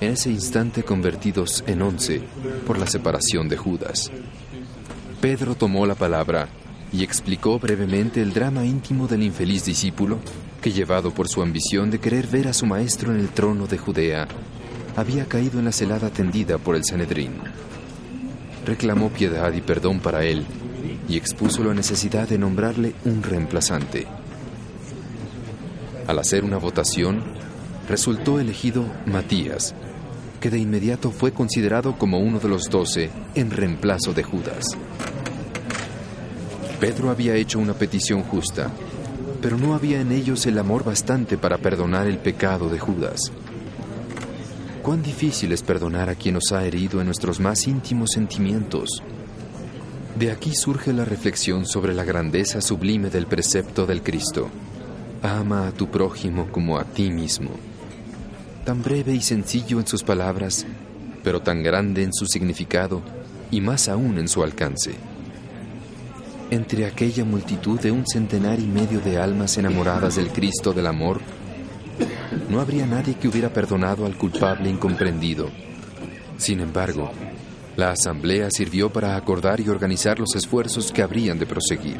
en 0.00 0.12
ese 0.12 0.30
instante 0.30 0.84
convertidos 0.84 1.64
en 1.66 1.82
once 1.82 2.22
por 2.66 2.78
la 2.78 2.86
separación 2.86 3.48
de 3.48 3.56
Judas. 3.56 4.10
Pedro 5.20 5.54
tomó 5.54 5.86
la 5.86 5.94
palabra 5.94 6.48
y 6.92 7.02
explicó 7.02 7.58
brevemente 7.58 8.22
el 8.22 8.32
drama 8.32 8.64
íntimo 8.64 9.08
del 9.08 9.22
infeliz 9.22 9.64
discípulo 9.64 10.18
que, 10.66 10.72
llevado 10.72 11.12
por 11.12 11.28
su 11.28 11.42
ambición 11.42 11.92
de 11.92 12.00
querer 12.00 12.26
ver 12.26 12.48
a 12.48 12.52
su 12.52 12.66
maestro 12.66 13.12
en 13.12 13.20
el 13.20 13.28
trono 13.28 13.68
de 13.68 13.78
Judea, 13.78 14.26
había 14.96 15.26
caído 15.26 15.60
en 15.60 15.66
la 15.66 15.70
celada 15.70 16.10
tendida 16.10 16.58
por 16.58 16.74
el 16.74 16.84
Sanedrín. 16.84 17.34
Reclamó 18.64 19.10
piedad 19.10 19.52
y 19.52 19.60
perdón 19.60 20.00
para 20.00 20.24
él 20.24 20.44
y 21.08 21.16
expuso 21.16 21.62
la 21.62 21.72
necesidad 21.72 22.28
de 22.28 22.38
nombrarle 22.38 22.94
un 23.04 23.22
reemplazante. 23.22 24.08
Al 26.08 26.18
hacer 26.18 26.42
una 26.42 26.56
votación, 26.56 27.22
resultó 27.88 28.40
elegido 28.40 28.84
Matías, 29.06 29.72
que 30.40 30.50
de 30.50 30.58
inmediato 30.58 31.12
fue 31.12 31.30
considerado 31.30 31.96
como 31.96 32.18
uno 32.18 32.40
de 32.40 32.48
los 32.48 32.64
doce 32.68 33.10
en 33.36 33.52
reemplazo 33.52 34.12
de 34.14 34.24
Judas. 34.24 34.64
Pedro 36.80 37.10
había 37.10 37.36
hecho 37.36 37.60
una 37.60 37.74
petición 37.74 38.24
justa, 38.24 38.72
pero 39.46 39.58
no 39.58 39.76
había 39.76 40.00
en 40.00 40.10
ellos 40.10 40.44
el 40.46 40.58
amor 40.58 40.82
bastante 40.82 41.38
para 41.38 41.56
perdonar 41.58 42.08
el 42.08 42.18
pecado 42.18 42.68
de 42.68 42.80
Judas. 42.80 43.30
Cuán 44.82 45.04
difícil 45.04 45.52
es 45.52 45.62
perdonar 45.62 46.08
a 46.08 46.16
quien 46.16 46.34
nos 46.34 46.50
ha 46.50 46.64
herido 46.64 46.98
en 46.98 47.06
nuestros 47.06 47.38
más 47.38 47.68
íntimos 47.68 48.10
sentimientos. 48.12 49.04
De 50.18 50.32
aquí 50.32 50.52
surge 50.52 50.92
la 50.92 51.04
reflexión 51.04 51.64
sobre 51.64 51.94
la 51.94 52.02
grandeza 52.02 52.60
sublime 52.60 53.08
del 53.08 53.28
precepto 53.28 53.86
del 53.86 54.02
Cristo. 54.02 54.50
Ama 55.22 55.68
a 55.68 55.70
tu 55.70 55.92
prójimo 55.92 56.48
como 56.50 56.76
a 56.76 56.82
ti 56.82 57.12
mismo. 57.12 57.50
Tan 58.64 58.82
breve 58.82 59.14
y 59.14 59.20
sencillo 59.20 59.78
en 59.78 59.86
sus 59.86 60.02
palabras, 60.02 60.66
pero 61.22 61.40
tan 61.40 61.62
grande 61.62 62.02
en 62.02 62.12
su 62.12 62.26
significado 62.26 63.00
y 63.52 63.60
más 63.60 63.88
aún 63.88 64.18
en 64.18 64.26
su 64.26 64.42
alcance. 64.42 64.96
Entre 66.50 66.86
aquella 66.86 67.24
multitud 67.24 67.80
de 67.80 67.90
un 67.90 68.04
centenar 68.06 68.60
y 68.60 68.66
medio 68.66 69.00
de 69.00 69.18
almas 69.18 69.58
enamoradas 69.58 70.14
del 70.14 70.28
Cristo 70.28 70.72
del 70.72 70.86
amor, 70.86 71.20
no 72.48 72.60
habría 72.60 72.86
nadie 72.86 73.14
que 73.14 73.26
hubiera 73.26 73.52
perdonado 73.52 74.06
al 74.06 74.16
culpable 74.16 74.70
incomprendido. 74.70 75.50
Sin 76.38 76.60
embargo, 76.60 77.10
la 77.76 77.90
asamblea 77.90 78.48
sirvió 78.50 78.92
para 78.92 79.16
acordar 79.16 79.60
y 79.60 79.68
organizar 79.68 80.20
los 80.20 80.36
esfuerzos 80.36 80.92
que 80.92 81.02
habrían 81.02 81.38
de 81.38 81.46
proseguir. 81.46 81.98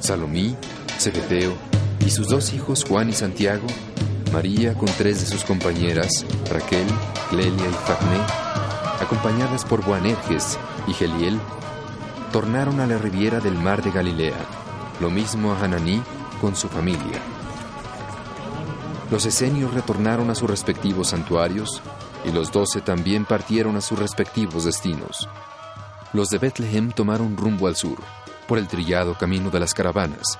Salomí, 0.00 0.56
Zebedeo 0.98 1.54
y 2.04 2.10
sus 2.10 2.28
dos 2.28 2.52
hijos 2.54 2.84
Juan 2.84 3.10
y 3.10 3.12
Santiago, 3.12 3.66
María 4.32 4.74
con 4.74 4.88
tres 4.98 5.20
de 5.20 5.26
sus 5.26 5.44
compañeras, 5.44 6.26
Raquel, 6.50 6.86
Clelia 7.30 7.68
y 7.68 7.86
Fagné, 7.86 8.20
acompañadas 9.00 9.64
por 9.64 9.84
Boanerges 9.84 10.58
y 10.86 10.92
Geliel, 10.92 11.38
tornaron 12.32 12.80
a 12.80 12.86
la 12.86 12.98
riviera 12.98 13.40
del 13.40 13.54
mar 13.54 13.82
de 13.82 13.90
Galilea, 13.90 14.38
lo 15.00 15.10
mismo 15.10 15.52
a 15.52 15.58
Hananí 15.58 16.02
con 16.40 16.54
su 16.54 16.68
familia. 16.68 17.22
Los 19.10 19.24
esenios 19.24 19.72
retornaron 19.72 20.28
a 20.30 20.34
sus 20.34 20.50
respectivos 20.50 21.08
santuarios 21.08 21.80
y 22.24 22.32
los 22.32 22.52
doce 22.52 22.80
también 22.82 23.24
partieron 23.24 23.76
a 23.76 23.80
sus 23.80 23.98
respectivos 23.98 24.64
destinos. 24.64 25.28
Los 26.12 26.28
de 26.28 26.38
Bethlehem 26.38 26.92
tomaron 26.92 27.36
rumbo 27.36 27.66
al 27.66 27.76
sur, 27.76 27.98
por 28.46 28.58
el 28.58 28.68
trillado 28.68 29.16
camino 29.16 29.50
de 29.50 29.60
las 29.60 29.72
caravanas. 29.72 30.38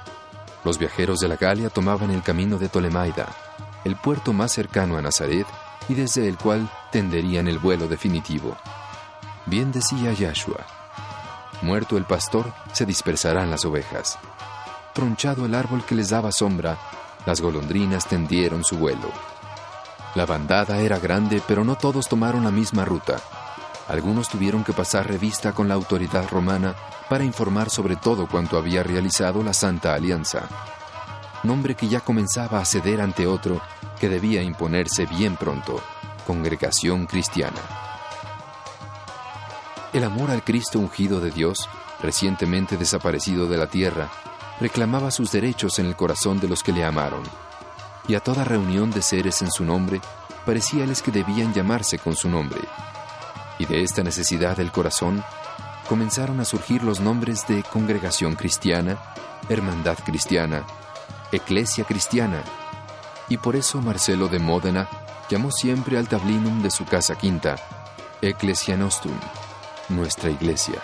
Los 0.64 0.78
viajeros 0.78 1.20
de 1.20 1.28
la 1.28 1.36
Galia 1.36 1.70
tomaban 1.70 2.10
el 2.10 2.22
camino 2.22 2.58
de 2.58 2.68
Tolemaida, 2.68 3.28
el 3.84 3.96
puerto 3.96 4.32
más 4.32 4.52
cercano 4.52 4.98
a 4.98 5.02
Nazaret 5.02 5.46
y 5.88 5.94
desde 5.94 6.28
el 6.28 6.36
cual 6.36 6.68
tenderían 6.92 7.48
el 7.48 7.58
vuelo 7.58 7.88
definitivo. 7.88 8.56
Bien 9.46 9.72
decía 9.72 10.12
Yahshua, 10.12 10.77
muerto 11.62 11.96
el 11.96 12.04
pastor, 12.04 12.52
se 12.72 12.86
dispersarán 12.86 13.50
las 13.50 13.64
ovejas. 13.64 14.18
Tronchado 14.94 15.46
el 15.46 15.54
árbol 15.54 15.84
que 15.84 15.94
les 15.94 16.10
daba 16.10 16.32
sombra, 16.32 16.78
las 17.26 17.40
golondrinas 17.40 18.06
tendieron 18.06 18.64
su 18.64 18.78
vuelo. 18.78 19.10
La 20.14 20.26
bandada 20.26 20.78
era 20.78 20.98
grande, 20.98 21.42
pero 21.46 21.64
no 21.64 21.76
todos 21.76 22.08
tomaron 22.08 22.44
la 22.44 22.50
misma 22.50 22.84
ruta. 22.84 23.20
Algunos 23.88 24.28
tuvieron 24.28 24.64
que 24.64 24.72
pasar 24.72 25.06
revista 25.06 25.52
con 25.52 25.68
la 25.68 25.74
autoridad 25.74 26.28
romana 26.28 26.74
para 27.08 27.24
informar 27.24 27.70
sobre 27.70 27.96
todo 27.96 28.26
cuanto 28.26 28.58
había 28.58 28.82
realizado 28.82 29.42
la 29.42 29.52
Santa 29.52 29.94
Alianza, 29.94 30.48
nombre 31.42 31.74
que 31.74 31.88
ya 31.88 32.00
comenzaba 32.00 32.60
a 32.60 32.64
ceder 32.64 33.00
ante 33.00 33.26
otro 33.26 33.60
que 33.98 34.08
debía 34.08 34.42
imponerse 34.42 35.06
bien 35.06 35.36
pronto, 35.36 35.80
Congregación 36.26 37.06
Cristiana. 37.06 37.87
El 39.92 40.04
amor 40.04 40.30
al 40.30 40.44
Cristo 40.44 40.78
ungido 40.78 41.18
de 41.18 41.30
Dios, 41.30 41.66
recientemente 42.02 42.76
desaparecido 42.76 43.46
de 43.46 43.56
la 43.56 43.68
tierra, 43.68 44.10
reclamaba 44.60 45.10
sus 45.10 45.32
derechos 45.32 45.78
en 45.78 45.86
el 45.86 45.96
corazón 45.96 46.40
de 46.40 46.48
los 46.48 46.62
que 46.62 46.72
le 46.72 46.84
amaron, 46.84 47.22
y 48.06 48.14
a 48.14 48.20
toda 48.20 48.44
reunión 48.44 48.90
de 48.90 49.00
seres 49.00 49.40
en 49.40 49.50
su 49.50 49.64
nombre 49.64 50.00
parecíales 50.44 51.00
que 51.00 51.10
debían 51.10 51.54
llamarse 51.54 51.98
con 51.98 52.16
su 52.16 52.28
nombre. 52.28 52.60
Y 53.58 53.64
de 53.64 53.82
esta 53.82 54.02
necesidad 54.02 54.58
del 54.58 54.72
corazón 54.72 55.24
comenzaron 55.88 56.38
a 56.40 56.44
surgir 56.44 56.82
los 56.82 57.00
nombres 57.00 57.46
de 57.48 57.62
Congregación 57.62 58.34
Cristiana, 58.34 58.98
Hermandad 59.48 59.98
Cristiana, 60.04 60.64
Eclesia 61.32 61.84
Cristiana, 61.84 62.42
y 63.30 63.38
por 63.38 63.56
eso 63.56 63.80
Marcelo 63.80 64.28
de 64.28 64.38
Módena 64.38 64.86
llamó 65.30 65.50
siempre 65.50 65.96
al 65.96 66.08
tablinum 66.08 66.62
de 66.62 66.70
su 66.70 66.84
casa 66.84 67.16
quinta, 67.16 67.56
Ecclesia 68.20 68.76
Nostrum, 68.76 69.18
nuestra 69.88 70.30
iglesia. 70.30 70.80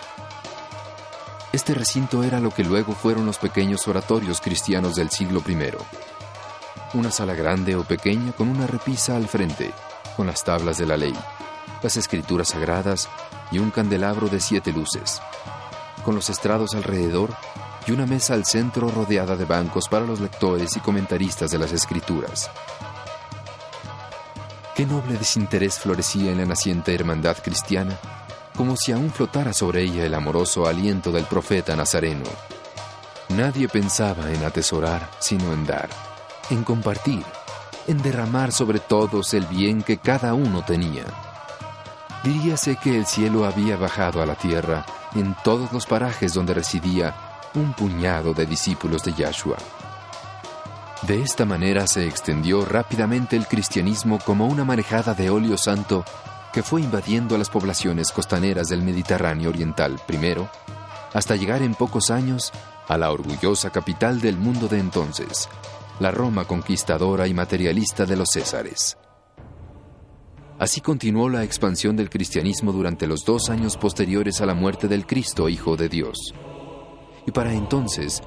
Este 1.51 1.73
recinto 1.73 2.23
era 2.23 2.39
lo 2.39 2.51
que 2.51 2.63
luego 2.63 2.93
fueron 2.93 3.25
los 3.25 3.37
pequeños 3.37 3.87
oratorios 3.87 4.41
cristianos 4.41 4.95
del 4.95 5.09
siglo 5.09 5.41
I. 5.47 5.57
Una 6.93 7.11
sala 7.11 7.33
grande 7.33 7.75
o 7.75 7.83
pequeña 7.83 8.31
con 8.33 8.49
una 8.49 8.67
repisa 8.67 9.15
al 9.15 9.27
frente, 9.27 9.71
con 10.17 10.27
las 10.27 10.43
tablas 10.43 10.77
de 10.77 10.85
la 10.85 10.97
ley, 10.97 11.13
las 11.81 11.97
escrituras 11.97 12.49
sagradas 12.49 13.09
y 13.51 13.59
un 13.59 13.71
candelabro 13.71 14.27
de 14.27 14.39
siete 14.39 14.71
luces, 14.71 15.21
con 16.03 16.15
los 16.15 16.29
estrados 16.29 16.75
alrededor 16.75 17.33
y 17.87 17.91
una 17.91 18.05
mesa 18.05 18.33
al 18.33 18.45
centro 18.45 18.89
rodeada 18.89 19.35
de 19.35 19.45
bancos 19.45 19.87
para 19.87 20.05
los 20.05 20.19
lectores 20.19 20.75
y 20.75 20.79
comentaristas 20.79 21.51
de 21.51 21.59
las 21.59 21.71
escrituras. 21.71 22.49
Qué 24.75 24.85
noble 24.85 25.17
desinterés 25.17 25.79
florecía 25.79 26.31
en 26.31 26.39
la 26.39 26.45
naciente 26.45 26.93
hermandad 26.93 27.37
cristiana, 27.41 27.97
como 28.55 28.75
si 28.75 28.91
aún 28.91 29.11
flotara 29.11 29.53
sobre 29.53 29.83
ella 29.83 30.05
el 30.05 30.13
amoroso 30.13 30.67
aliento 30.67 31.11
del 31.11 31.25
profeta 31.25 31.75
nazareno. 31.75 32.25
Nadie 33.29 33.67
pensaba 33.67 34.31
en 34.31 34.43
atesorar, 34.43 35.09
sino 35.19 35.51
en 35.53 35.65
dar, 35.65 35.89
en 36.49 36.63
compartir, 36.63 37.23
en 37.87 38.01
derramar 38.01 38.51
sobre 38.51 38.79
todos 38.79 39.33
el 39.33 39.45
bien 39.45 39.81
que 39.81 39.97
cada 39.97 40.33
uno 40.33 40.63
tenía. 40.63 41.05
Diríase 42.23 42.77
que 42.77 42.97
el 42.97 43.05
cielo 43.05 43.45
había 43.45 43.77
bajado 43.77 44.21
a 44.21 44.25
la 44.25 44.35
tierra 44.35 44.85
en 45.15 45.35
todos 45.43 45.71
los 45.71 45.85
parajes 45.85 46.33
donde 46.33 46.53
residía 46.53 47.15
un 47.53 47.73
puñado 47.73 48.33
de 48.33 48.45
discípulos 48.45 49.03
de 49.03 49.13
Yahshua. 49.13 49.57
De 51.03 51.21
esta 51.21 51.45
manera 51.45 51.85
se 51.87 52.07
extendió 52.07 52.65
rápidamente 52.65 53.35
el 53.35 53.47
cristianismo 53.47 54.19
como 54.19 54.47
una 54.47 54.65
marejada 54.65 55.13
de 55.13 55.29
óleo 55.29 55.57
santo 55.57 56.03
que 56.55 56.63
fue 56.63 56.81
invadiendo 56.81 57.37
las 57.37 57.49
poblaciones 57.49 58.13
costaneras 58.13 58.69
del 58.69 58.81
Mediterráneo 58.81 59.49
Oriental 59.49 59.99
primero, 60.07 60.49
hasta 61.13 61.35
llegar 61.35 61.61
en 61.61 61.75
pocos 61.75 62.09
años 62.09 62.53
a 62.87 62.97
la 62.97 63.11
orgullosa 63.11 63.71
capital 63.71 64.21
del 64.21 64.37
mundo 64.37 64.69
de 64.69 64.79
entonces, 64.79 65.49
la 65.99 66.11
Roma 66.11 66.45
conquistadora 66.45 67.27
y 67.27 67.33
materialista 67.33 68.05
de 68.05 68.15
los 68.15 68.29
Césares. 68.31 68.97
Así 70.57 70.79
continuó 70.79 71.27
la 71.27 71.43
expansión 71.43 71.97
del 71.97 72.09
cristianismo 72.09 72.71
durante 72.71 73.05
los 73.05 73.25
dos 73.25 73.49
años 73.49 73.75
posteriores 73.75 74.39
a 74.39 74.45
la 74.45 74.53
muerte 74.53 74.87
del 74.87 75.05
Cristo, 75.05 75.49
Hijo 75.49 75.75
de 75.75 75.89
Dios 75.89 76.33
y 77.25 77.31
para 77.31 77.53
entonces 77.53 78.21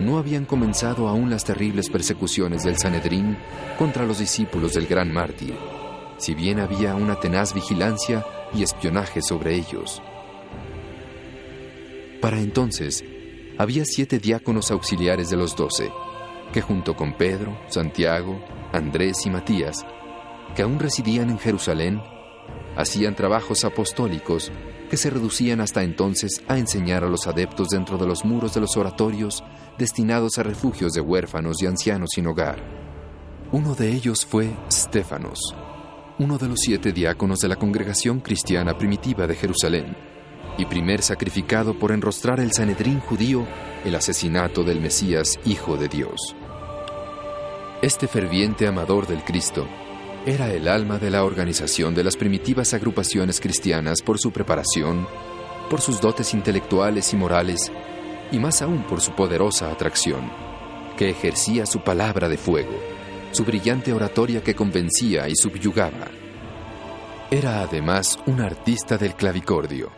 no 0.00 0.18
habían 0.18 0.44
comenzado 0.44 1.08
aún 1.08 1.30
las 1.30 1.44
terribles 1.44 1.88
persecuciones 1.88 2.62
del 2.64 2.78
Sanedrín 2.78 3.36
contra 3.78 4.04
los 4.04 4.18
discípulos 4.18 4.74
del 4.74 4.86
gran 4.86 5.12
mártir, 5.12 5.56
si 6.24 6.34
bien 6.34 6.58
había 6.58 6.94
una 6.94 7.20
tenaz 7.20 7.52
vigilancia 7.52 8.24
y 8.54 8.62
espionaje 8.62 9.20
sobre 9.20 9.56
ellos. 9.56 10.00
Para 12.22 12.40
entonces, 12.40 13.04
había 13.58 13.84
siete 13.84 14.18
diáconos 14.18 14.70
auxiliares 14.70 15.28
de 15.28 15.36
los 15.36 15.54
doce, 15.54 15.92
que 16.50 16.62
junto 16.62 16.96
con 16.96 17.12
Pedro, 17.18 17.60
Santiago, 17.68 18.42
Andrés 18.72 19.26
y 19.26 19.30
Matías, 19.30 19.84
que 20.56 20.62
aún 20.62 20.78
residían 20.78 21.28
en 21.28 21.38
Jerusalén, 21.38 22.00
hacían 22.74 23.14
trabajos 23.14 23.62
apostólicos 23.64 24.50
que 24.88 24.96
se 24.96 25.10
reducían 25.10 25.60
hasta 25.60 25.82
entonces 25.82 26.42
a 26.48 26.56
enseñar 26.56 27.04
a 27.04 27.08
los 27.08 27.26
adeptos 27.26 27.68
dentro 27.68 27.98
de 27.98 28.06
los 28.06 28.24
muros 28.24 28.54
de 28.54 28.62
los 28.62 28.78
oratorios 28.78 29.44
destinados 29.76 30.38
a 30.38 30.42
refugios 30.42 30.94
de 30.94 31.02
huérfanos 31.02 31.62
y 31.62 31.66
ancianos 31.66 32.12
sin 32.14 32.26
hogar. 32.28 32.64
Uno 33.52 33.74
de 33.74 33.92
ellos 33.92 34.24
fue 34.24 34.56
Stefanos, 34.72 35.54
uno 36.18 36.38
de 36.38 36.48
los 36.48 36.60
siete 36.60 36.92
diáconos 36.92 37.40
de 37.40 37.48
la 37.48 37.56
congregación 37.56 38.20
cristiana 38.20 38.78
primitiva 38.78 39.26
de 39.26 39.34
Jerusalén, 39.34 39.96
y 40.56 40.64
primer 40.66 41.02
sacrificado 41.02 41.76
por 41.76 41.90
enrostrar 41.90 42.38
el 42.38 42.52
Sanedrín 42.52 43.00
judío 43.00 43.46
el 43.84 43.94
asesinato 43.96 44.62
del 44.62 44.80
Mesías, 44.80 45.40
Hijo 45.44 45.76
de 45.76 45.88
Dios. 45.88 46.36
Este 47.82 48.06
ferviente 48.06 48.66
amador 48.66 49.06
del 49.08 49.24
Cristo 49.24 49.66
era 50.24 50.50
el 50.52 50.68
alma 50.68 50.98
de 50.98 51.10
la 51.10 51.24
organización 51.24 51.94
de 51.94 52.04
las 52.04 52.16
primitivas 52.16 52.72
agrupaciones 52.72 53.40
cristianas 53.40 54.00
por 54.00 54.18
su 54.18 54.30
preparación, 54.30 55.06
por 55.68 55.80
sus 55.80 56.00
dotes 56.00 56.32
intelectuales 56.32 57.12
y 57.12 57.16
morales, 57.16 57.72
y 58.30 58.38
más 58.38 58.62
aún 58.62 58.84
por 58.84 59.00
su 59.00 59.12
poderosa 59.12 59.70
atracción, 59.70 60.30
que 60.96 61.10
ejercía 61.10 61.66
su 61.66 61.80
palabra 61.80 62.28
de 62.28 62.38
fuego, 62.38 62.78
su 63.34 63.44
brillante 63.44 63.92
oratoria 63.92 64.42
que 64.42 64.54
convencía 64.54 65.28
y 65.28 65.34
subyugaba. 65.34 66.08
Era 67.30 67.62
además 67.62 68.18
un 68.26 68.40
artista 68.40 68.96
del 68.96 69.14
clavicordio, 69.14 69.90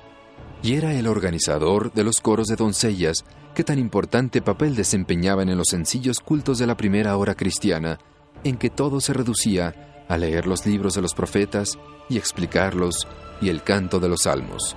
y 0.63 0.75
era 0.75 0.95
el 0.95 1.07
organizador 1.07 1.93
de 1.93 2.03
los 2.03 2.21
coros 2.21 2.47
de 2.47 2.57
doncellas 2.57 3.25
que 3.55 3.63
tan 3.63 3.79
importante 3.79 4.41
papel 4.41 4.75
desempeñaban 4.75 5.49
en 5.49 5.59
los 5.59 5.69
sencillos 5.69 6.21
cultos 6.21 6.59
de 6.59 6.67
la 6.67 6.77
primera 6.77 7.17
hora 7.17 7.35
cristiana, 7.35 7.99
en 8.43 8.57
que 8.57 8.71
todo 8.71 9.01
se 9.01 9.13
reducía 9.13 10.05
a 10.09 10.17
leer 10.17 10.47
los 10.47 10.65
libros 10.67 10.95
de 10.95 11.03
los 11.03 11.15
profetas 11.15 11.79
y 12.09 12.17
explicarlos 12.17 13.07
y 13.41 13.51
el 13.51 13.63
canto 13.63 14.01
de 14.01 14.09
los 14.09 14.23
salmos. 14.23 14.77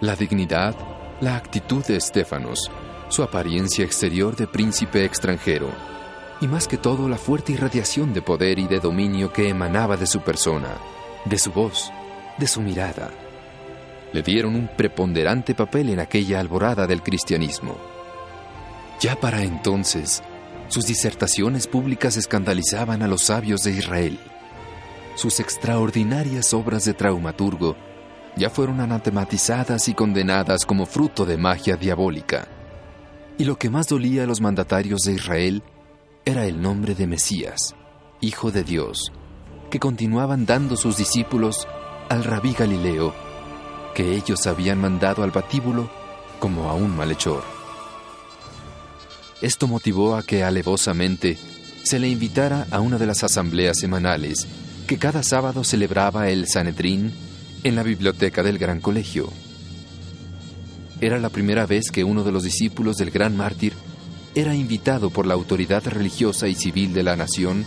La 0.00 0.16
dignidad, 0.16 0.74
la 1.20 1.36
actitud 1.36 1.84
de 1.84 1.96
Estefanos, 1.96 2.70
su 3.10 3.22
apariencia 3.22 3.84
exterior 3.84 4.34
de 4.34 4.46
príncipe 4.46 5.04
extranjero, 5.04 5.68
y 6.40 6.48
más 6.48 6.66
que 6.66 6.78
todo 6.78 7.08
la 7.08 7.16
fuerte 7.16 7.52
irradiación 7.52 8.14
de 8.14 8.22
poder 8.22 8.58
y 8.58 8.66
de 8.66 8.80
dominio 8.80 9.32
que 9.32 9.48
emanaba 9.48 9.96
de 9.96 10.06
su 10.06 10.20
persona, 10.20 10.76
de 11.24 11.38
su 11.38 11.52
voz, 11.52 11.92
de 12.38 12.46
su 12.46 12.62
mirada, 12.62 13.10
le 14.12 14.22
dieron 14.22 14.56
un 14.56 14.68
preponderante 14.68 15.54
papel 15.54 15.90
en 15.90 16.00
aquella 16.00 16.40
alborada 16.40 16.86
del 16.86 17.02
cristianismo. 17.02 17.76
Ya 19.00 19.16
para 19.16 19.42
entonces, 19.42 20.22
sus 20.68 20.86
disertaciones 20.86 21.66
públicas 21.66 22.16
escandalizaban 22.16 23.02
a 23.02 23.08
los 23.08 23.24
sabios 23.24 23.62
de 23.62 23.72
Israel. 23.72 24.18
Sus 25.14 25.40
extraordinarias 25.40 26.54
obras 26.54 26.84
de 26.84 26.94
traumaturgo 26.94 27.76
ya 28.36 28.48
fueron 28.50 28.80
anatematizadas 28.80 29.88
y 29.88 29.94
condenadas 29.94 30.64
como 30.64 30.86
fruto 30.86 31.26
de 31.26 31.36
magia 31.36 31.76
diabólica. 31.76 32.48
Y 33.36 33.44
lo 33.44 33.56
que 33.56 33.70
más 33.70 33.88
dolía 33.88 34.24
a 34.24 34.26
los 34.26 34.40
mandatarios 34.40 35.00
de 35.00 35.12
Israel 35.12 35.62
era 36.30 36.46
el 36.46 36.62
nombre 36.62 36.94
de 36.94 37.08
Mesías, 37.08 37.74
Hijo 38.20 38.52
de 38.52 38.62
Dios, 38.62 39.10
que 39.68 39.80
continuaban 39.80 40.46
dando 40.46 40.76
sus 40.76 40.96
discípulos 40.96 41.66
al 42.08 42.22
rabí 42.22 42.52
Galileo, 42.52 43.12
que 43.96 44.14
ellos 44.14 44.46
habían 44.46 44.80
mandado 44.80 45.24
al 45.24 45.32
patíbulo 45.32 45.90
como 46.38 46.70
a 46.70 46.74
un 46.74 46.96
malhechor. 46.96 47.42
Esto 49.42 49.66
motivó 49.66 50.14
a 50.14 50.22
que 50.22 50.44
alevosamente 50.44 51.36
se 51.82 51.98
le 51.98 52.08
invitara 52.08 52.68
a 52.70 52.78
una 52.78 52.96
de 52.96 53.06
las 53.06 53.24
asambleas 53.24 53.78
semanales 53.78 54.46
que 54.86 54.98
cada 54.98 55.24
sábado 55.24 55.64
celebraba 55.64 56.28
el 56.28 56.46
Sanedrín 56.46 57.12
en 57.64 57.74
la 57.74 57.82
biblioteca 57.82 58.44
del 58.44 58.58
gran 58.58 58.80
colegio. 58.80 59.32
Era 61.00 61.18
la 61.18 61.30
primera 61.30 61.66
vez 61.66 61.90
que 61.90 62.04
uno 62.04 62.22
de 62.22 62.30
los 62.30 62.44
discípulos 62.44 62.98
del 62.98 63.10
gran 63.10 63.36
mártir 63.36 63.74
era 64.34 64.54
invitado 64.54 65.10
por 65.10 65.26
la 65.26 65.34
autoridad 65.34 65.84
religiosa 65.86 66.48
y 66.48 66.54
civil 66.54 66.92
de 66.92 67.02
la 67.02 67.16
nación 67.16 67.64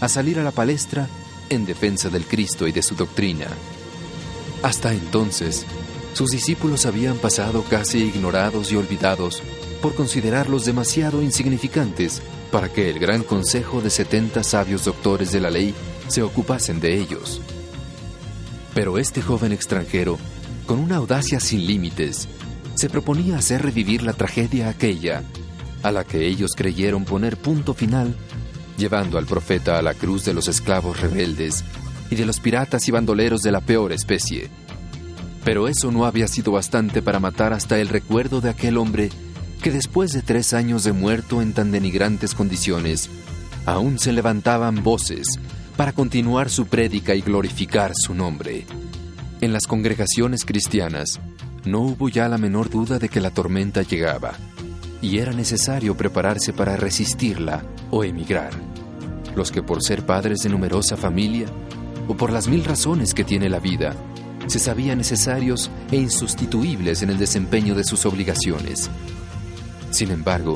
a 0.00 0.08
salir 0.08 0.38
a 0.38 0.44
la 0.44 0.52
palestra 0.52 1.08
en 1.50 1.66
defensa 1.66 2.08
del 2.08 2.24
Cristo 2.24 2.66
y 2.68 2.72
de 2.72 2.82
su 2.82 2.94
doctrina. 2.94 3.46
Hasta 4.62 4.92
entonces, 4.92 5.66
sus 6.12 6.30
discípulos 6.30 6.86
habían 6.86 7.16
pasado 7.16 7.64
casi 7.68 7.98
ignorados 7.98 8.72
y 8.72 8.76
olvidados 8.76 9.42
por 9.82 9.94
considerarlos 9.94 10.64
demasiado 10.64 11.22
insignificantes 11.22 12.22
para 12.50 12.72
que 12.72 12.90
el 12.90 12.98
gran 12.98 13.22
consejo 13.22 13.80
de 13.80 13.90
setenta 13.90 14.42
sabios 14.42 14.84
doctores 14.84 15.32
de 15.32 15.40
la 15.40 15.50
ley 15.50 15.74
se 16.08 16.22
ocupasen 16.22 16.80
de 16.80 16.98
ellos. 16.98 17.40
Pero 18.74 18.98
este 18.98 19.22
joven 19.22 19.52
extranjero, 19.52 20.18
con 20.66 20.78
una 20.78 20.96
audacia 20.96 21.40
sin 21.40 21.66
límites, 21.66 22.28
se 22.74 22.88
proponía 22.88 23.38
hacer 23.38 23.62
revivir 23.62 24.02
la 24.02 24.12
tragedia 24.12 24.68
aquella 24.68 25.22
a 25.88 25.92
la 25.92 26.04
que 26.04 26.26
ellos 26.26 26.52
creyeron 26.56 27.04
poner 27.04 27.36
punto 27.36 27.74
final, 27.74 28.14
llevando 28.76 29.18
al 29.18 29.26
profeta 29.26 29.78
a 29.78 29.82
la 29.82 29.94
cruz 29.94 30.24
de 30.24 30.34
los 30.34 30.48
esclavos 30.48 31.00
rebeldes 31.00 31.64
y 32.10 32.16
de 32.16 32.24
los 32.24 32.40
piratas 32.40 32.88
y 32.88 32.92
bandoleros 32.92 33.42
de 33.42 33.52
la 33.52 33.60
peor 33.60 33.92
especie. 33.92 34.50
Pero 35.44 35.68
eso 35.68 35.90
no 35.90 36.04
había 36.04 36.28
sido 36.28 36.52
bastante 36.52 37.02
para 37.02 37.20
matar 37.20 37.52
hasta 37.52 37.78
el 37.78 37.88
recuerdo 37.88 38.40
de 38.40 38.50
aquel 38.50 38.76
hombre 38.76 39.10
que 39.62 39.70
después 39.72 40.12
de 40.12 40.22
tres 40.22 40.52
años 40.52 40.84
de 40.84 40.92
muerto 40.92 41.42
en 41.42 41.52
tan 41.52 41.70
denigrantes 41.70 42.34
condiciones, 42.34 43.10
aún 43.66 43.98
se 43.98 44.12
levantaban 44.12 44.82
voces 44.82 45.38
para 45.76 45.92
continuar 45.92 46.50
su 46.50 46.66
prédica 46.66 47.14
y 47.14 47.20
glorificar 47.20 47.92
su 47.94 48.14
nombre. 48.14 48.66
En 49.40 49.52
las 49.52 49.66
congregaciones 49.66 50.44
cristianas 50.44 51.20
no 51.64 51.80
hubo 51.80 52.08
ya 52.08 52.28
la 52.28 52.38
menor 52.38 52.70
duda 52.70 52.98
de 52.98 53.08
que 53.08 53.20
la 53.20 53.30
tormenta 53.30 53.82
llegaba 53.82 54.34
y 55.00 55.18
era 55.18 55.32
necesario 55.32 55.96
prepararse 55.96 56.52
para 56.52 56.76
resistirla 56.76 57.62
o 57.90 58.04
emigrar. 58.04 58.52
Los 59.36 59.52
que 59.52 59.62
por 59.62 59.82
ser 59.82 60.04
padres 60.04 60.40
de 60.40 60.48
numerosa 60.48 60.96
familia 60.96 61.46
o 62.08 62.16
por 62.16 62.32
las 62.32 62.48
mil 62.48 62.64
razones 62.64 63.14
que 63.14 63.24
tiene 63.24 63.48
la 63.48 63.60
vida, 63.60 63.94
se 64.46 64.58
sabían 64.58 64.98
necesarios 64.98 65.70
e 65.90 65.96
insustituibles 65.96 67.02
en 67.02 67.10
el 67.10 67.18
desempeño 67.18 67.74
de 67.74 67.84
sus 67.84 68.06
obligaciones. 68.06 68.90
Sin 69.90 70.10
embargo, 70.10 70.54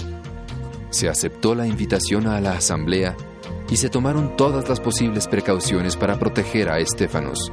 se 0.90 1.09
aceptó 1.09 1.55
la 1.55 1.66
invitación 1.66 2.26
a 2.26 2.40
la 2.40 2.52
asamblea 2.52 3.16
y 3.70 3.76
se 3.76 3.88
tomaron 3.88 4.37
todas 4.37 4.68
las 4.68 4.81
posibles 4.81 5.28
precauciones 5.28 5.96
para 5.96 6.18
proteger 6.18 6.70
a 6.70 6.78
Estefanos. 6.78 7.52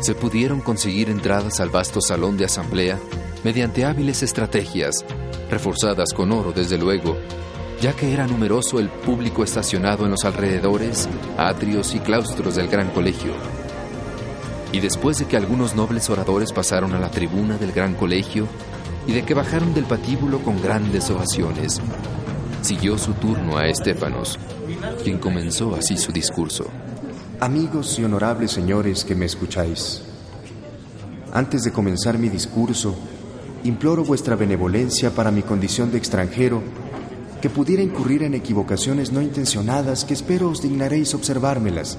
Se 0.00 0.14
pudieron 0.14 0.60
conseguir 0.60 1.10
entradas 1.10 1.60
al 1.60 1.68
vasto 1.68 2.00
salón 2.00 2.36
de 2.36 2.46
asamblea 2.46 2.98
mediante 3.44 3.84
hábiles 3.84 4.22
estrategias, 4.22 5.04
reforzadas 5.50 6.12
con 6.14 6.32
oro 6.32 6.52
desde 6.52 6.78
luego, 6.78 7.16
ya 7.80 7.94
que 7.94 8.12
era 8.12 8.26
numeroso 8.26 8.78
el 8.78 8.88
público 8.88 9.42
estacionado 9.42 10.04
en 10.04 10.12
los 10.12 10.24
alrededores, 10.24 11.08
atrios 11.36 11.94
y 11.94 11.98
claustros 11.98 12.56
del 12.56 12.68
gran 12.68 12.90
colegio. 12.90 13.32
Y 14.72 14.80
después 14.80 15.18
de 15.18 15.26
que 15.26 15.36
algunos 15.36 15.74
nobles 15.74 16.08
oradores 16.10 16.52
pasaron 16.52 16.92
a 16.94 17.00
la 17.00 17.10
tribuna 17.10 17.56
del 17.58 17.72
gran 17.72 17.94
colegio 17.94 18.46
y 19.06 19.12
de 19.12 19.24
que 19.24 19.34
bajaron 19.34 19.74
del 19.74 19.84
patíbulo 19.84 20.38
con 20.40 20.62
grandes 20.62 21.10
ovaciones, 21.10 21.80
siguió 22.62 22.96
su 22.98 23.14
turno 23.14 23.56
a 23.56 23.66
Estefanos, 23.66 24.38
quien 25.02 25.18
comenzó 25.18 25.74
así 25.74 25.96
su 25.96 26.12
discurso. 26.12 26.66
Amigos 27.40 27.98
y 27.98 28.04
honorables 28.04 28.52
señores 28.52 29.04
que 29.04 29.14
me 29.14 29.24
escucháis, 29.24 30.02
antes 31.32 31.62
de 31.62 31.72
comenzar 31.72 32.18
mi 32.18 32.28
discurso, 32.28 32.94
imploro 33.64 34.04
vuestra 34.04 34.36
benevolencia 34.36 35.10
para 35.10 35.30
mi 35.30 35.42
condición 35.42 35.90
de 35.90 35.98
extranjero, 35.98 36.62
que 37.40 37.50
pudiera 37.50 37.82
incurrir 37.82 38.22
en 38.22 38.34
equivocaciones 38.34 39.12
no 39.12 39.22
intencionadas 39.22 40.04
que 40.04 40.14
espero 40.14 40.50
os 40.50 40.62
dignaréis 40.62 41.14
observármelas, 41.14 41.98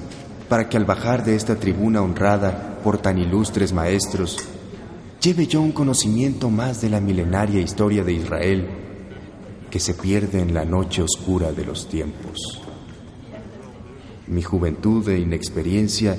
para 0.50 0.70
que 0.70 0.78
al 0.78 0.86
bajar 0.86 1.24
de 1.24 1.36
esta 1.36 1.56
tribuna 1.56 2.02
honrada 2.02 2.80
por 2.84 2.98
tan 2.98 3.18
ilustres 3.18 3.74
maestros, 3.74 4.38
lleve 5.22 5.48
yo 5.48 5.62
un 5.62 5.72
conocimiento 5.72 6.50
más 6.50 6.82
de 6.82 6.90
la 6.90 7.00
milenaria 7.00 7.62
historia 7.62 8.04
de 8.04 8.14
Israel 8.14 8.68
que 9.70 9.80
se 9.80 9.94
pierde 9.94 10.42
en 10.42 10.54
la 10.54 10.66
noche 10.66 11.02
oscura 11.02 11.52
de 11.54 11.64
los 11.64 11.88
tiempos. 11.88 12.62
Mi 14.28 14.42
juventud 14.42 15.08
e 15.10 15.20
inexperiencia 15.20 16.18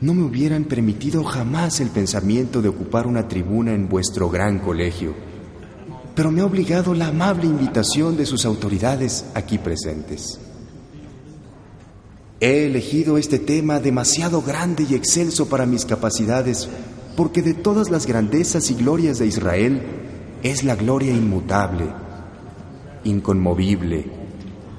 no 0.00 0.14
me 0.14 0.22
hubieran 0.22 0.64
permitido 0.64 1.24
jamás 1.24 1.80
el 1.80 1.88
pensamiento 1.88 2.62
de 2.62 2.68
ocupar 2.68 3.06
una 3.06 3.28
tribuna 3.28 3.74
en 3.74 3.88
vuestro 3.88 4.30
gran 4.30 4.58
colegio, 4.58 5.14
pero 6.14 6.30
me 6.30 6.40
ha 6.40 6.46
obligado 6.46 6.94
la 6.94 7.08
amable 7.08 7.44
invitación 7.44 8.16
de 8.16 8.24
sus 8.24 8.46
autoridades 8.46 9.26
aquí 9.34 9.58
presentes. 9.58 10.40
He 12.40 12.64
elegido 12.64 13.18
este 13.18 13.38
tema 13.38 13.80
demasiado 13.80 14.40
grande 14.40 14.86
y 14.88 14.94
excelso 14.94 15.48
para 15.50 15.66
mis 15.66 15.84
capacidades, 15.84 16.68
porque 17.14 17.42
de 17.42 17.52
todas 17.52 17.90
las 17.90 18.06
grandezas 18.06 18.70
y 18.70 18.74
glorias 18.74 19.18
de 19.18 19.26
Israel 19.26 19.82
es 20.42 20.64
la 20.64 20.76
gloria 20.76 21.12
inmutable, 21.12 21.84
inconmovible 23.04 24.06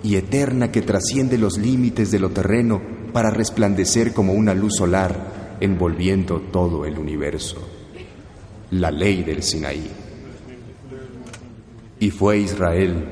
y 0.03 0.15
eterna 0.15 0.71
que 0.71 0.81
trasciende 0.81 1.37
los 1.37 1.59
límites 1.59 2.09
de 2.09 2.17
lo 2.17 2.31
terreno 2.31 2.81
para 3.11 3.29
resplandecer 3.29 4.13
como 4.13 4.33
una 4.33 4.53
luz 4.53 4.75
solar 4.77 5.57
envolviendo 5.59 6.41
todo 6.51 6.85
el 6.85 6.97
universo. 6.97 7.57
La 8.71 8.91
ley 8.91 9.23
del 9.23 9.43
Sinaí. 9.43 9.89
Y 11.99 12.09
fue 12.09 12.39
Israel, 12.39 13.05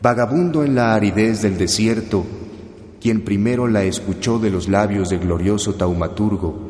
vagabundo 0.00 0.64
en 0.64 0.74
la 0.74 0.94
aridez 0.94 1.42
del 1.42 1.58
desierto, 1.58 2.24
quien 3.00 3.22
primero 3.22 3.68
la 3.68 3.84
escuchó 3.84 4.38
de 4.38 4.50
los 4.50 4.68
labios 4.68 5.10
del 5.10 5.20
glorioso 5.20 5.74
taumaturgo, 5.74 6.66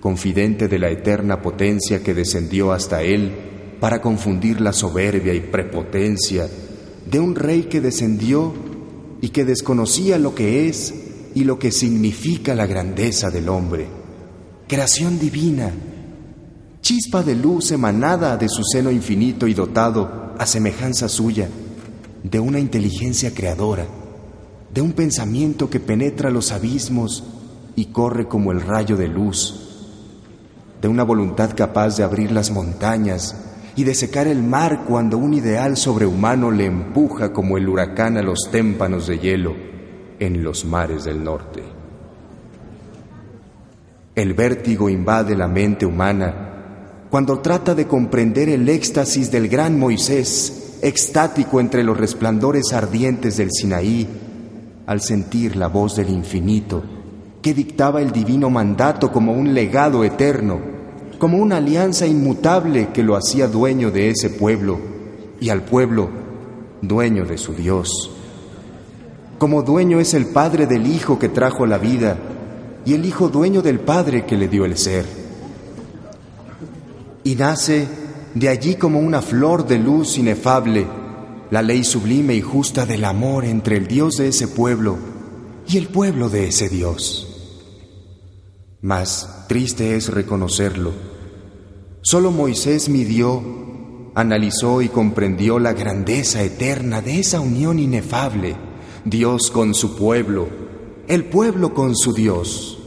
confidente 0.00 0.68
de 0.68 0.78
la 0.78 0.90
eterna 0.90 1.42
potencia 1.42 2.02
que 2.02 2.14
descendió 2.14 2.72
hasta 2.72 3.02
él 3.02 3.32
para 3.78 4.00
confundir 4.00 4.60
la 4.60 4.72
soberbia 4.72 5.34
y 5.34 5.40
prepotencia 5.40 6.48
de 7.10 7.20
un 7.20 7.34
rey 7.34 7.64
que 7.64 7.80
descendió 7.80 8.54
y 9.20 9.28
que 9.28 9.44
desconocía 9.44 10.18
lo 10.18 10.34
que 10.34 10.68
es 10.68 11.01
y 11.34 11.44
lo 11.44 11.58
que 11.58 11.70
significa 11.70 12.54
la 12.54 12.66
grandeza 12.66 13.30
del 13.30 13.48
hombre. 13.48 13.86
Creación 14.68 15.18
divina, 15.18 15.70
chispa 16.80 17.22
de 17.22 17.34
luz 17.34 17.70
emanada 17.72 18.36
de 18.36 18.48
su 18.48 18.62
seno 18.64 18.90
infinito 18.90 19.46
y 19.46 19.54
dotado 19.54 20.34
a 20.38 20.46
semejanza 20.46 21.08
suya, 21.08 21.48
de 22.22 22.40
una 22.40 22.58
inteligencia 22.58 23.34
creadora, 23.34 23.86
de 24.72 24.80
un 24.80 24.92
pensamiento 24.92 25.68
que 25.68 25.80
penetra 25.80 26.30
los 26.30 26.52
abismos 26.52 27.24
y 27.76 27.86
corre 27.86 28.28
como 28.28 28.52
el 28.52 28.60
rayo 28.60 28.96
de 28.96 29.08
luz, 29.08 29.88
de 30.80 30.88
una 30.88 31.02
voluntad 31.02 31.52
capaz 31.56 31.96
de 31.96 32.04
abrir 32.04 32.32
las 32.32 32.50
montañas 32.50 33.36
y 33.76 33.84
de 33.84 33.94
secar 33.94 34.26
el 34.26 34.42
mar 34.42 34.84
cuando 34.86 35.16
un 35.16 35.34
ideal 35.34 35.76
sobrehumano 35.76 36.50
le 36.50 36.66
empuja 36.66 37.32
como 37.32 37.56
el 37.56 37.68
huracán 37.68 38.18
a 38.18 38.22
los 38.22 38.48
témpanos 38.50 39.06
de 39.06 39.18
hielo 39.18 39.71
en 40.26 40.44
los 40.44 40.64
mares 40.64 41.02
del 41.02 41.24
norte. 41.24 41.62
El 44.14 44.34
vértigo 44.34 44.88
invade 44.88 45.34
la 45.34 45.48
mente 45.48 45.84
humana 45.84 47.06
cuando 47.10 47.40
trata 47.40 47.74
de 47.74 47.88
comprender 47.88 48.48
el 48.48 48.68
éxtasis 48.68 49.32
del 49.32 49.48
gran 49.48 49.78
Moisés, 49.78 50.78
extático 50.80 51.58
entre 51.60 51.82
los 51.82 51.96
resplandores 51.96 52.72
ardientes 52.72 53.36
del 53.36 53.50
Sinaí, 53.50 54.06
al 54.86 55.00
sentir 55.00 55.56
la 55.56 55.66
voz 55.66 55.96
del 55.96 56.10
infinito 56.10 56.82
que 57.42 57.52
dictaba 57.52 58.00
el 58.00 58.12
divino 58.12 58.48
mandato 58.48 59.10
como 59.10 59.32
un 59.32 59.52
legado 59.52 60.04
eterno, 60.04 60.60
como 61.18 61.38
una 61.38 61.56
alianza 61.56 62.06
inmutable 62.06 62.90
que 62.92 63.02
lo 63.02 63.16
hacía 63.16 63.48
dueño 63.48 63.90
de 63.90 64.10
ese 64.10 64.30
pueblo 64.30 64.78
y 65.40 65.48
al 65.48 65.62
pueblo 65.62 66.08
dueño 66.80 67.24
de 67.24 67.38
su 67.38 67.54
Dios. 67.54 68.21
Como 69.42 69.64
dueño 69.64 69.98
es 69.98 70.14
el 70.14 70.26
Padre 70.26 70.68
del 70.68 70.86
Hijo 70.86 71.18
que 71.18 71.28
trajo 71.28 71.66
la 71.66 71.76
vida 71.76 72.16
y 72.86 72.94
el 72.94 73.04
Hijo 73.04 73.28
dueño 73.28 73.60
del 73.60 73.80
Padre 73.80 74.24
que 74.24 74.36
le 74.36 74.46
dio 74.46 74.64
el 74.64 74.78
ser. 74.78 75.04
Y 77.24 77.34
nace 77.34 77.88
de 78.36 78.48
allí 78.48 78.76
como 78.76 79.00
una 79.00 79.20
flor 79.20 79.66
de 79.66 79.80
luz 79.80 80.16
inefable 80.16 80.86
la 81.50 81.60
ley 81.60 81.82
sublime 81.82 82.36
y 82.36 82.40
justa 82.40 82.86
del 82.86 83.04
amor 83.04 83.44
entre 83.44 83.78
el 83.78 83.88
Dios 83.88 84.18
de 84.18 84.28
ese 84.28 84.46
pueblo 84.46 84.96
y 85.66 85.76
el 85.76 85.88
pueblo 85.88 86.28
de 86.28 86.46
ese 86.46 86.68
Dios. 86.68 87.26
Mas 88.80 89.46
triste 89.48 89.96
es 89.96 90.06
reconocerlo. 90.08 90.92
Solo 92.00 92.30
Moisés 92.30 92.88
midió, 92.88 93.42
analizó 94.14 94.82
y 94.82 94.88
comprendió 94.88 95.58
la 95.58 95.72
grandeza 95.72 96.44
eterna 96.44 97.00
de 97.00 97.18
esa 97.18 97.40
unión 97.40 97.80
inefable 97.80 98.70
Dios 99.04 99.50
con 99.50 99.74
su 99.74 99.96
pueblo, 99.96 100.46
el 101.08 101.24
pueblo 101.24 101.74
con 101.74 101.96
su 101.96 102.12
Dios. 102.12 102.78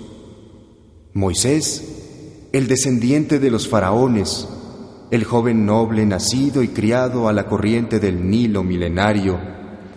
Moisés, 1.13 2.49
el 2.53 2.69
descendiente 2.69 3.37
de 3.37 3.51
los 3.51 3.67
faraones, 3.67 4.47
el 5.11 5.25
joven 5.25 5.65
noble 5.65 6.05
nacido 6.05 6.63
y 6.63 6.69
criado 6.69 7.27
a 7.27 7.33
la 7.33 7.47
corriente 7.47 7.99
del 7.99 8.29
Nilo 8.29 8.63
milenario, 8.63 9.37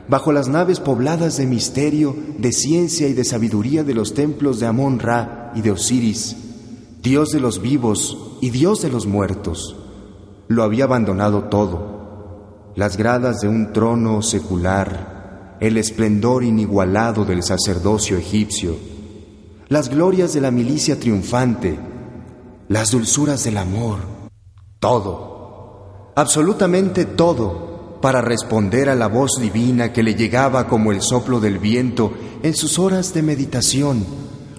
bajo 0.09 0.33
las 0.33 0.49
naves 0.49 0.81
pobladas 0.81 1.37
de 1.37 1.47
misterio, 1.47 2.17
de 2.37 2.51
ciencia 2.51 3.07
y 3.07 3.13
de 3.13 3.25
sabiduría 3.25 3.85
de 3.85 3.95
los 3.95 4.15
templos 4.15 4.59
de 4.59 4.67
Amón-Ra 4.67 5.53
y 5.55 5.61
de 5.61 5.71
Osiris, 5.71 6.37
Dios 7.01 7.31
de 7.31 7.39
los 7.39 7.63
vivos 7.63 8.39
y 8.41 8.51
Dios 8.51 8.83
de 8.83 8.91
los 8.91 9.07
muertos, 9.07 9.77
lo 10.49 10.65
había 10.65 10.85
abandonado 10.85 11.45
todo, 11.45 12.73
las 12.75 12.97
gradas 12.97 13.41
de 13.41 13.47
un 13.47 13.73
trono 13.73 14.21
secular, 14.21 15.18
el 15.61 15.77
esplendor 15.77 16.45
inigualado 16.45 17.25
del 17.25 17.43
sacerdocio 17.43 18.17
egipcio, 18.17 18.77
las 19.69 19.89
glorias 19.89 20.33
de 20.33 20.41
la 20.41 20.51
milicia 20.51 20.99
triunfante, 20.99 21.79
las 22.69 22.93
dulzuras 22.93 23.45
del 23.45 23.57
amor, 23.57 23.99
todo, 24.79 26.13
absolutamente 26.15 27.05
todo, 27.05 27.99
para 28.01 28.21
responder 28.21 28.89
a 28.89 28.95
la 28.95 29.09
voz 29.09 29.41
divina 29.41 29.93
que 29.93 30.03
le 30.03 30.15
llegaba 30.15 30.69
como 30.69 30.93
el 30.93 31.03
soplo 31.03 31.41
del 31.41 31.59
viento 31.59 32.13
en 32.43 32.55
sus 32.55 32.79
horas 32.79 33.13
de 33.13 33.23
meditación, 33.23 34.07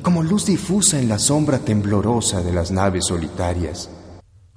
como 0.02 0.24
luz 0.24 0.46
difusa 0.46 1.00
en 1.00 1.08
la 1.08 1.20
sombra 1.20 1.60
temblorosa 1.60 2.42
de 2.42 2.52
las 2.52 2.72
naves 2.72 3.06
solitarias, 3.08 3.90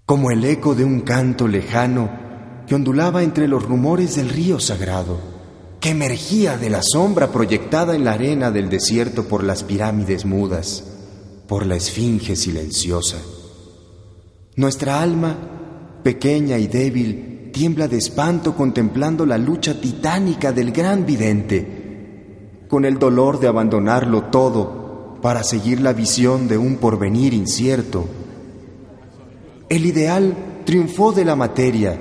como 0.04 0.30
el 0.30 0.44
eco 0.44 0.74
de 0.74 0.84
un 0.84 1.00
canto 1.00 1.46
lejano 1.46 2.10
que 2.66 2.74
ondulaba 2.74 3.22
entre 3.22 3.48
los 3.48 3.62
rumores 3.62 4.16
del 4.16 4.28
río 4.28 4.58
sagrado, 4.58 5.31
que 5.82 5.90
emergía 5.90 6.56
de 6.56 6.70
la 6.70 6.80
sombra 6.80 7.32
proyectada 7.32 7.96
en 7.96 8.04
la 8.04 8.12
arena 8.12 8.52
del 8.52 8.70
desierto 8.70 9.24
por 9.24 9.42
las 9.42 9.64
pirámides 9.64 10.24
mudas, 10.24 10.84
por 11.48 11.66
la 11.66 11.74
esfinge 11.74 12.36
silenciosa. 12.36 13.16
Nuestra 14.54 15.02
alma, 15.02 15.36
pequeña 16.04 16.56
y 16.58 16.68
débil, 16.68 17.50
tiembla 17.52 17.88
de 17.88 17.98
espanto 17.98 18.54
contemplando 18.54 19.26
la 19.26 19.38
lucha 19.38 19.80
titánica 19.80 20.52
del 20.52 20.70
gran 20.70 21.04
vidente, 21.04 22.60
con 22.68 22.84
el 22.84 23.00
dolor 23.00 23.40
de 23.40 23.48
abandonarlo 23.48 24.26
todo 24.26 25.18
para 25.20 25.42
seguir 25.42 25.80
la 25.80 25.92
visión 25.92 26.46
de 26.46 26.58
un 26.58 26.76
porvenir 26.76 27.34
incierto. 27.34 28.06
El 29.68 29.84
ideal 29.84 30.36
triunfó 30.64 31.10
de 31.10 31.24
la 31.24 31.34
materia, 31.34 31.98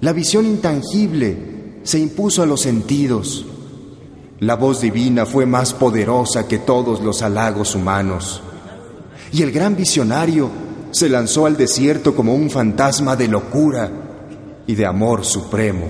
la 0.00 0.12
visión 0.12 0.46
intangible 0.46 1.57
se 1.88 1.98
impuso 1.98 2.42
a 2.42 2.46
los 2.46 2.60
sentidos, 2.60 3.46
la 4.40 4.56
voz 4.56 4.82
divina 4.82 5.24
fue 5.24 5.46
más 5.46 5.72
poderosa 5.72 6.46
que 6.46 6.58
todos 6.58 7.00
los 7.00 7.22
halagos 7.22 7.74
humanos, 7.74 8.42
y 9.32 9.40
el 9.40 9.50
gran 9.50 9.74
visionario 9.74 10.50
se 10.90 11.08
lanzó 11.08 11.46
al 11.46 11.56
desierto 11.56 12.14
como 12.14 12.34
un 12.34 12.50
fantasma 12.50 13.16
de 13.16 13.28
locura 13.28 13.90
y 14.66 14.74
de 14.74 14.84
amor 14.84 15.24
supremo. 15.24 15.86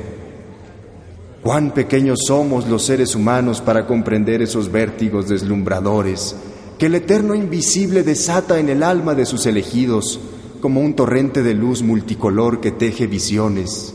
Cuán 1.43 1.73
pequeños 1.73 2.21
somos 2.29 2.69
los 2.69 2.85
seres 2.85 3.17
humanos 3.17 3.61
para 3.61 3.85
comprender 3.85 4.41
esos 4.41 4.71
vértigos 4.71 5.29
deslumbradores 5.29 6.37
que 6.79 6.87
el 6.87 6.95
eterno 6.95 7.35
invisible 7.35 8.05
desata 8.05 8.61
en 8.61 8.69
el 8.69 8.85
alma 8.85 9.17
de 9.17 9.27
sus 9.27 9.47
elegidos 9.47 10.21
como 10.61 10.81
un 10.81 10.95
torrente 10.95 11.43
de 11.43 11.55
luz 11.55 11.83
multicolor 11.83 12.61
que 12.61 12.71
teje 12.71 13.09
visiones, 13.09 13.95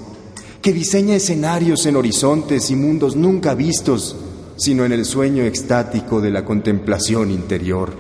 que 0.64 0.72
diseña 0.72 1.18
escenarios 1.18 1.86
en 1.88 1.98
horizontes 1.98 2.72
y 2.72 2.76
mundos 2.78 3.18
nunca 3.18 3.54
vistos, 3.54 4.16
sino 4.56 4.86
en 4.86 4.94
el 4.94 5.04
sueño 5.04 5.44
extático 5.44 6.22
de 6.22 6.32
la 6.32 6.46
contemplación 6.46 7.32
interior. 7.32 7.92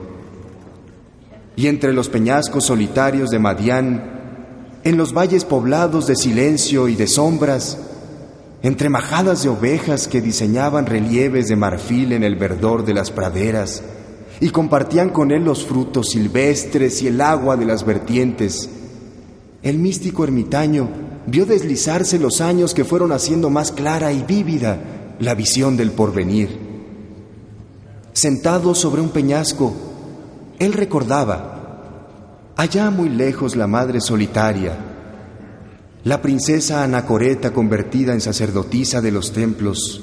Y 1.57 1.67
entre 1.67 1.91
los 1.91 2.07
peñascos 2.07 2.67
solitarios 2.67 3.31
de 3.31 3.39
Madián, 3.39 4.79
en 4.85 4.95
los 4.95 5.13
valles 5.13 5.43
poblados 5.43 6.07
de 6.07 6.15
silencio 6.15 6.87
y 6.87 6.95
de 6.95 7.07
sombras, 7.07 7.79
entre 8.61 8.87
majadas 8.87 9.43
de 9.43 9.49
ovejas 9.49 10.07
que 10.07 10.21
diseñaban 10.21 10.85
relieves 10.85 11.49
de 11.49 11.57
marfil 11.57 12.13
en 12.13 12.23
el 12.23 12.37
verdor 12.37 12.85
de 12.85 12.93
las 12.93 13.11
praderas 13.11 13.83
y 14.39 14.51
compartían 14.51 15.09
con 15.09 15.31
él 15.31 15.43
los 15.43 15.65
frutos 15.65 16.11
silvestres 16.11 17.01
y 17.01 17.07
el 17.07 17.19
agua 17.19 17.57
de 17.57 17.65
las 17.65 17.85
vertientes, 17.85 18.69
el 19.63 19.79
místico 19.79 20.23
ermitaño 20.23 21.11
vio 21.25 21.45
deslizarse 21.45 22.19
los 22.19 22.41
años 22.41 22.73
que 22.73 22.85
fueron 22.85 23.11
haciendo 23.11 23.49
más 23.49 23.71
clara 23.71 24.11
y 24.11 24.23
vívida 24.23 24.77
la 25.19 25.35
visión 25.35 25.77
del 25.77 25.91
porvenir. 25.91 26.49
Sentado 28.13 28.75
sobre 28.75 29.01
un 29.01 29.09
peñasco, 29.09 29.73
él 30.59 30.73
recordaba, 30.73 32.51
allá 32.55 32.89
muy 32.89 33.09
lejos 33.09 33.55
la 33.55 33.67
madre 33.67 34.01
solitaria, 34.01 34.77
la 36.03 36.21
princesa 36.21 36.83
Anacoreta 36.83 37.51
convertida 37.53 38.13
en 38.13 38.21
sacerdotisa 38.21 39.01
de 39.01 39.11
los 39.11 39.31
templos, 39.31 40.01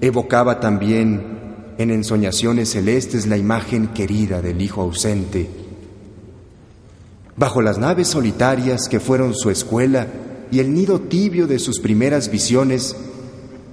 evocaba 0.00 0.60
también 0.60 1.74
en 1.78 1.90
ensoñaciones 1.90 2.70
celestes 2.70 3.26
la 3.26 3.36
imagen 3.36 3.88
querida 3.88 4.40
del 4.40 4.60
hijo 4.62 4.80
ausente. 4.82 5.63
Bajo 7.36 7.62
las 7.62 7.78
naves 7.78 8.08
solitarias 8.08 8.88
que 8.88 9.00
fueron 9.00 9.34
su 9.34 9.50
escuela 9.50 10.06
y 10.52 10.60
el 10.60 10.72
nido 10.72 11.00
tibio 11.00 11.48
de 11.48 11.58
sus 11.58 11.80
primeras 11.80 12.30
visiones, 12.30 12.94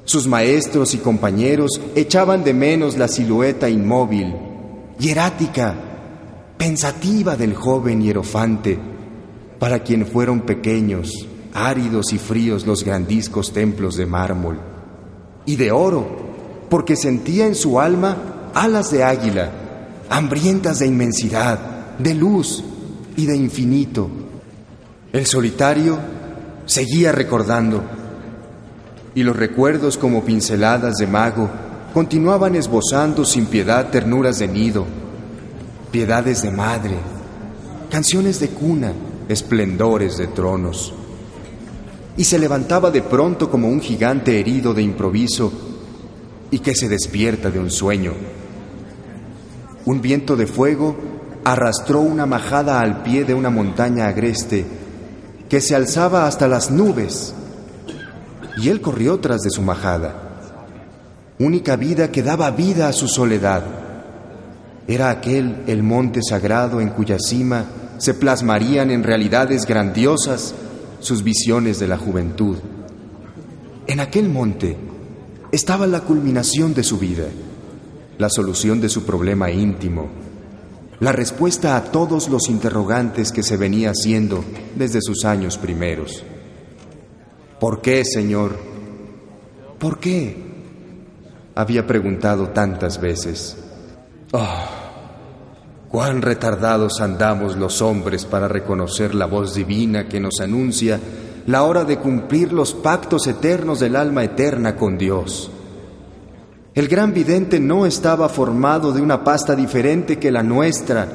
sus 0.04 0.28
maestros 0.28 0.96
y 0.96 0.98
compañeros 0.98 1.80
echaban 1.96 2.44
de 2.44 2.56
menos 2.56 2.98
la 2.98 3.08
silueta 3.08 3.70
inmóvil, 3.70 4.34
hierática, 4.98 5.76
pensativa 6.58 7.36
del 7.36 7.54
joven 7.54 8.02
hierofante, 8.02 8.80
para 9.60 9.84
quien 9.84 10.08
fueron 10.08 10.42
pequeños, 10.42 11.28
áridos 11.54 12.14
y 12.14 12.18
fríos 12.18 12.66
los 12.66 12.84
grandiscos 12.84 13.54
templos 13.54 13.96
de 13.96 14.08
mármol, 14.08 14.60
y 15.46 15.56
de 15.56 15.72
oro, 15.72 16.08
porque 16.68 16.96
sentía 16.96 17.46
en 17.46 17.54
su 17.54 17.80
alma 17.80 18.50
alas 18.56 18.90
de 18.90 19.04
águila, 19.04 19.52
hambrientas 20.10 20.80
de 20.80 20.88
inmensidad, 20.88 21.60
de 22.00 22.16
luz 22.16 22.64
y 23.16 23.26
de 23.26 23.36
infinito. 23.36 24.10
El 25.14 25.26
solitario 25.26 26.00
seguía 26.66 27.12
recordando, 27.12 27.84
y 29.14 29.24
los 29.24 29.36
recuerdos 29.36 29.98
como 29.98 30.24
pinceladas 30.24 30.96
de 30.98 31.08
mago 31.08 31.50
continuaban 31.94 32.56
esbozando 32.56 33.26
sin 33.26 33.46
piedad 33.48 33.90
ternuras 33.90 34.40
de 34.40 34.48
nido, 34.48 34.86
piedades 35.92 36.42
de 36.42 36.52
madre, 36.52 36.96
canciones 37.90 38.40
de 38.40 38.50
cuna, 38.50 38.94
esplendores 39.28 40.18
de 40.18 40.28
tronos. 40.28 40.94
Y 42.16 42.24
se 42.24 42.40
levantaba 42.40 42.92
de 42.92 43.02
pronto 43.02 43.50
como 43.50 43.68
un 43.68 43.82
gigante 43.82 44.40
herido 44.40 44.74
de 44.74 44.82
improviso 44.82 45.52
y 46.50 46.60
que 46.60 46.76
se 46.76 46.88
despierta 46.88 47.50
de 47.50 47.60
un 47.60 47.72
sueño. 47.72 48.14
Un 49.86 50.02
viento 50.02 50.36
de 50.36 50.48
fuego 50.48 50.96
arrastró 51.44 52.02
una 52.02 52.26
majada 52.26 52.80
al 52.80 53.04
pie 53.04 53.24
de 53.26 53.34
una 53.34 53.50
montaña 53.50 54.08
agreste 54.08 54.66
que 55.50 55.62
se 55.62 55.76
alzaba 55.76 56.28
hasta 56.28 56.48
las 56.48 56.72
nubes, 56.72 57.34
y 58.58 58.70
él 58.70 58.82
corrió 58.82 59.20
tras 59.20 59.42
de 59.42 59.50
su 59.50 59.62
majada 59.62 60.32
única 61.44 61.76
vida 61.76 62.12
que 62.12 62.22
daba 62.22 62.52
vida 62.52 62.88
a 62.88 62.94
su 62.94 63.08
soledad. 63.08 63.64
Era 64.88 65.10
aquel 65.10 65.64
el 65.68 65.82
monte 65.84 66.22
sagrado 66.22 66.82
en 66.82 66.90
cuya 66.90 67.18
cima 67.20 67.66
se 67.98 68.14
plasmarían 68.14 68.92
en 68.92 69.04
realidades 69.04 69.66
grandiosas 69.66 70.54
sus 71.00 71.24
visiones 71.24 71.80
de 71.80 71.88
la 71.88 71.98
juventud. 71.98 72.58
En 73.88 74.00
aquel 74.00 74.30
monte 74.30 74.78
estaba 75.52 75.88
la 75.88 76.02
culminación 76.02 76.74
de 76.74 76.84
su 76.84 76.98
vida, 77.00 77.26
la 78.18 78.30
solución 78.30 78.80
de 78.80 78.90
su 78.90 79.04
problema 79.04 79.50
íntimo, 79.50 80.10
la 81.02 81.12
respuesta 81.12 81.76
a 81.76 81.84
todos 81.84 82.30
los 82.30 82.48
interrogantes 82.50 83.34
que 83.34 83.44
se 83.44 83.58
venía 83.58 83.90
haciendo 83.90 84.46
desde 84.76 85.02
sus 85.02 85.26
años 85.26 85.58
primeros. 85.58 86.24
¿Por 87.60 87.82
qué, 87.82 88.06
Señor? 88.06 88.58
¿Por 89.78 90.00
qué? 90.00 90.52
había 91.56 91.86
preguntado 91.86 92.50
tantas 92.50 93.00
veces. 93.00 93.58
Oh, 94.32 94.66
cuán 95.90 96.22
retardados 96.22 97.02
andamos 97.02 97.58
los 97.58 97.82
hombres 97.82 98.26
para 98.26 98.48
reconocer 98.48 99.14
la 99.14 99.26
voz 99.26 99.54
divina 99.54 100.08
que 100.08 100.20
nos 100.20 100.40
anuncia 100.40 101.00
la 101.48 101.64
hora 101.64 101.84
de 101.84 101.98
cumplir 101.98 102.54
los 102.54 102.74
pactos 102.74 103.28
eternos 103.28 103.80
del 103.80 103.96
alma 103.96 104.24
eterna 104.24 104.76
con 104.76 104.98
Dios. 104.98 105.52
El 106.74 106.88
gran 106.88 107.14
vidente 107.14 107.60
no 107.60 107.86
estaba 107.86 108.30
formado 108.30 108.92
de 108.92 109.02
una 109.02 109.24
pasta 109.24 109.56
diferente 109.56 110.18
que 110.18 110.32
la 110.32 110.44
nuestra, 110.44 111.08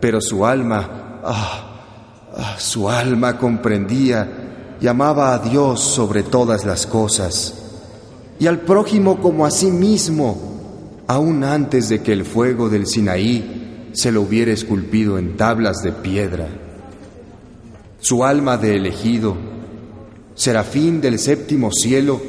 pero 0.00 0.20
su 0.20 0.46
alma, 0.46 1.20
ah, 1.22 2.32
ah 2.36 2.56
su 2.58 2.88
alma 2.88 3.36
comprendía 3.36 4.76
y 4.80 4.86
amaba 4.86 5.34
a 5.34 5.38
Dios 5.38 5.80
sobre 5.80 6.22
todas 6.22 6.64
las 6.64 6.86
cosas 6.86 7.62
y 8.38 8.46
al 8.46 8.60
prójimo 8.60 9.20
como 9.20 9.46
a 9.46 9.50
sí 9.50 9.70
mismo, 9.70 11.02
aún 11.06 11.44
antes 11.44 11.88
de 11.88 12.02
que 12.02 12.12
el 12.12 12.24
fuego 12.24 12.68
del 12.68 12.86
Sinaí 12.86 13.90
se 13.92 14.12
lo 14.12 14.22
hubiera 14.22 14.52
esculpido 14.52 15.18
en 15.18 15.36
tablas 15.36 15.82
de 15.82 15.92
piedra. 15.92 16.48
Su 17.98 18.24
alma 18.24 18.58
de 18.58 18.76
elegido, 18.76 19.36
serafín 20.34 21.00
del 21.00 21.18
séptimo 21.18 21.70
cielo, 21.72 22.20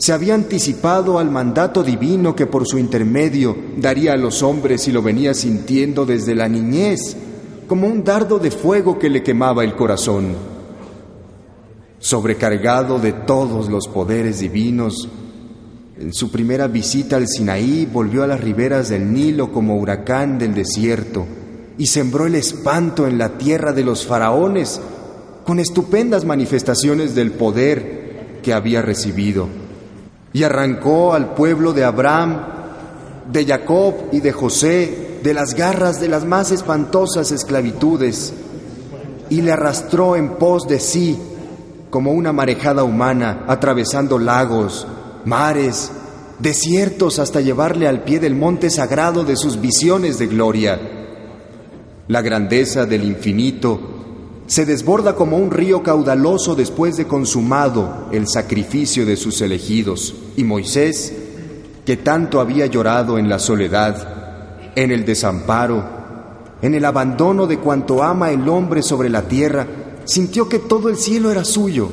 se 0.00 0.14
había 0.14 0.34
anticipado 0.34 1.18
al 1.18 1.30
mandato 1.30 1.82
divino 1.82 2.34
que 2.34 2.46
por 2.46 2.66
su 2.66 2.78
intermedio 2.78 3.54
daría 3.76 4.14
a 4.14 4.16
los 4.16 4.42
hombres 4.42 4.88
y 4.88 4.92
lo 4.92 5.02
venía 5.02 5.34
sintiendo 5.34 6.06
desde 6.06 6.34
la 6.34 6.48
niñez, 6.48 7.18
como 7.68 7.86
un 7.86 8.02
dardo 8.02 8.38
de 8.38 8.50
fuego 8.50 8.98
que 8.98 9.10
le 9.10 9.22
quemaba 9.22 9.62
el 9.62 9.76
corazón. 9.76 10.34
Sobrecargado 11.98 12.98
de 12.98 13.12
todos 13.12 13.68
los 13.68 13.88
poderes 13.88 14.40
divinos, 14.40 15.06
en 15.98 16.14
su 16.14 16.30
primera 16.30 16.66
visita 16.66 17.16
al 17.16 17.28
Sinaí 17.28 17.84
volvió 17.84 18.22
a 18.22 18.26
las 18.26 18.40
riberas 18.40 18.88
del 18.88 19.12
Nilo 19.12 19.52
como 19.52 19.76
huracán 19.76 20.38
del 20.38 20.54
desierto 20.54 21.26
y 21.76 21.88
sembró 21.88 22.26
el 22.26 22.36
espanto 22.36 23.06
en 23.06 23.18
la 23.18 23.36
tierra 23.36 23.74
de 23.74 23.84
los 23.84 24.06
faraones 24.06 24.80
con 25.44 25.60
estupendas 25.60 26.24
manifestaciones 26.24 27.14
del 27.14 27.32
poder 27.32 28.38
que 28.42 28.54
había 28.54 28.80
recibido. 28.80 29.59
Y 30.32 30.42
arrancó 30.42 31.12
al 31.14 31.34
pueblo 31.34 31.72
de 31.72 31.84
Abraham, 31.84 32.40
de 33.30 33.44
Jacob 33.44 33.94
y 34.12 34.20
de 34.20 34.32
José 34.32 35.10
de 35.22 35.34
las 35.34 35.54
garras 35.54 36.00
de 36.00 36.08
las 36.08 36.24
más 36.24 36.50
espantosas 36.50 37.30
esclavitudes 37.30 38.32
y 39.28 39.42
le 39.42 39.52
arrastró 39.52 40.16
en 40.16 40.30
pos 40.30 40.66
de 40.66 40.80
sí 40.80 41.18
como 41.90 42.12
una 42.12 42.32
marejada 42.32 42.84
humana 42.84 43.44
atravesando 43.46 44.18
lagos, 44.18 44.86
mares, 45.24 45.90
desiertos 46.38 47.18
hasta 47.18 47.40
llevarle 47.40 47.86
al 47.86 48.02
pie 48.02 48.18
del 48.18 48.34
monte 48.34 48.70
sagrado 48.70 49.24
de 49.24 49.36
sus 49.36 49.60
visiones 49.60 50.18
de 50.18 50.26
gloria. 50.26 50.80
La 52.08 52.22
grandeza 52.22 52.86
del 52.86 53.04
infinito 53.04 53.80
se 54.46 54.64
desborda 54.64 55.14
como 55.14 55.36
un 55.36 55.50
río 55.50 55.82
caudaloso 55.82 56.54
después 56.54 56.96
de 56.96 57.06
consumado 57.06 58.08
el 58.10 58.26
sacrificio 58.26 59.04
de 59.04 59.16
sus 59.16 59.40
elegidos. 59.42 60.14
Y 60.36 60.44
Moisés, 60.44 61.12
que 61.84 61.96
tanto 61.96 62.40
había 62.40 62.66
llorado 62.66 63.18
en 63.18 63.28
la 63.28 63.38
soledad, 63.38 64.72
en 64.74 64.90
el 64.90 65.04
desamparo, 65.04 65.82
en 66.62 66.74
el 66.74 66.84
abandono 66.84 67.46
de 67.46 67.58
cuanto 67.58 68.02
ama 68.02 68.30
el 68.30 68.48
hombre 68.48 68.82
sobre 68.82 69.08
la 69.08 69.22
tierra, 69.22 69.66
sintió 70.04 70.48
que 70.48 70.58
todo 70.58 70.88
el 70.88 70.96
cielo 70.96 71.30
era 71.30 71.44
suyo, 71.44 71.90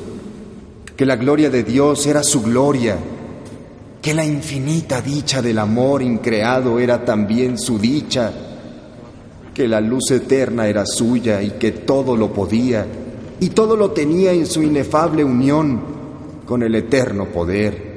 que 0.96 1.06
la 1.06 1.16
gloria 1.16 1.50
de 1.50 1.62
Dios 1.62 2.06
era 2.06 2.22
su 2.22 2.42
gloria, 2.42 2.98
que 4.02 4.14
la 4.14 4.24
infinita 4.24 5.00
dicha 5.00 5.42
del 5.42 5.58
amor 5.58 6.02
increado 6.02 6.78
era 6.78 7.04
también 7.04 7.58
su 7.58 7.78
dicha, 7.78 8.32
que 9.54 9.66
la 9.66 9.80
luz 9.80 10.10
eterna 10.12 10.68
era 10.68 10.86
suya 10.86 11.42
y 11.42 11.52
que 11.52 11.72
todo 11.72 12.16
lo 12.16 12.32
podía 12.32 12.86
y 13.40 13.50
todo 13.50 13.76
lo 13.76 13.90
tenía 13.90 14.32
en 14.32 14.46
su 14.46 14.62
inefable 14.62 15.24
unión 15.24 15.80
con 16.46 16.62
el 16.62 16.74
eterno 16.74 17.26
poder. 17.26 17.87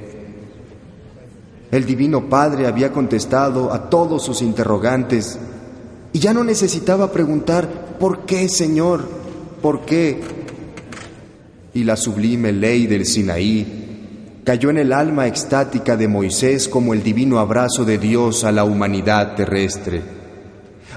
El 1.72 1.86
Divino 1.86 2.30
Padre 2.30 2.68
había 2.68 2.92
contestado 2.92 3.72
a 3.72 3.90
todos 3.90 4.24
sus 4.24 4.42
interrogantes 4.42 5.40
y 6.12 6.20
ya 6.20 6.34
no 6.34 6.44
necesitaba 6.44 7.12
preguntar, 7.14 7.96
¿por 7.98 8.26
qué, 8.26 8.50
Señor? 8.50 9.08
¿Por 9.62 9.86
qué? 9.86 10.22
Y 11.74 11.86
la 11.86 11.96
sublime 11.96 12.52
ley 12.52 12.88
del 12.88 13.06
Sinaí 13.06 14.42
cayó 14.44 14.70
en 14.70 14.80
el 14.80 14.92
alma 14.92 15.28
extática 15.28 15.96
de 15.96 16.10
Moisés 16.10 16.68
como 16.68 16.94
el 16.94 17.04
divino 17.04 17.40
abrazo 17.40 17.86
de 17.86 17.98
Dios 17.98 18.44
a 18.44 18.52
la 18.52 18.66
humanidad 18.66 19.36
terrestre. 19.36 20.02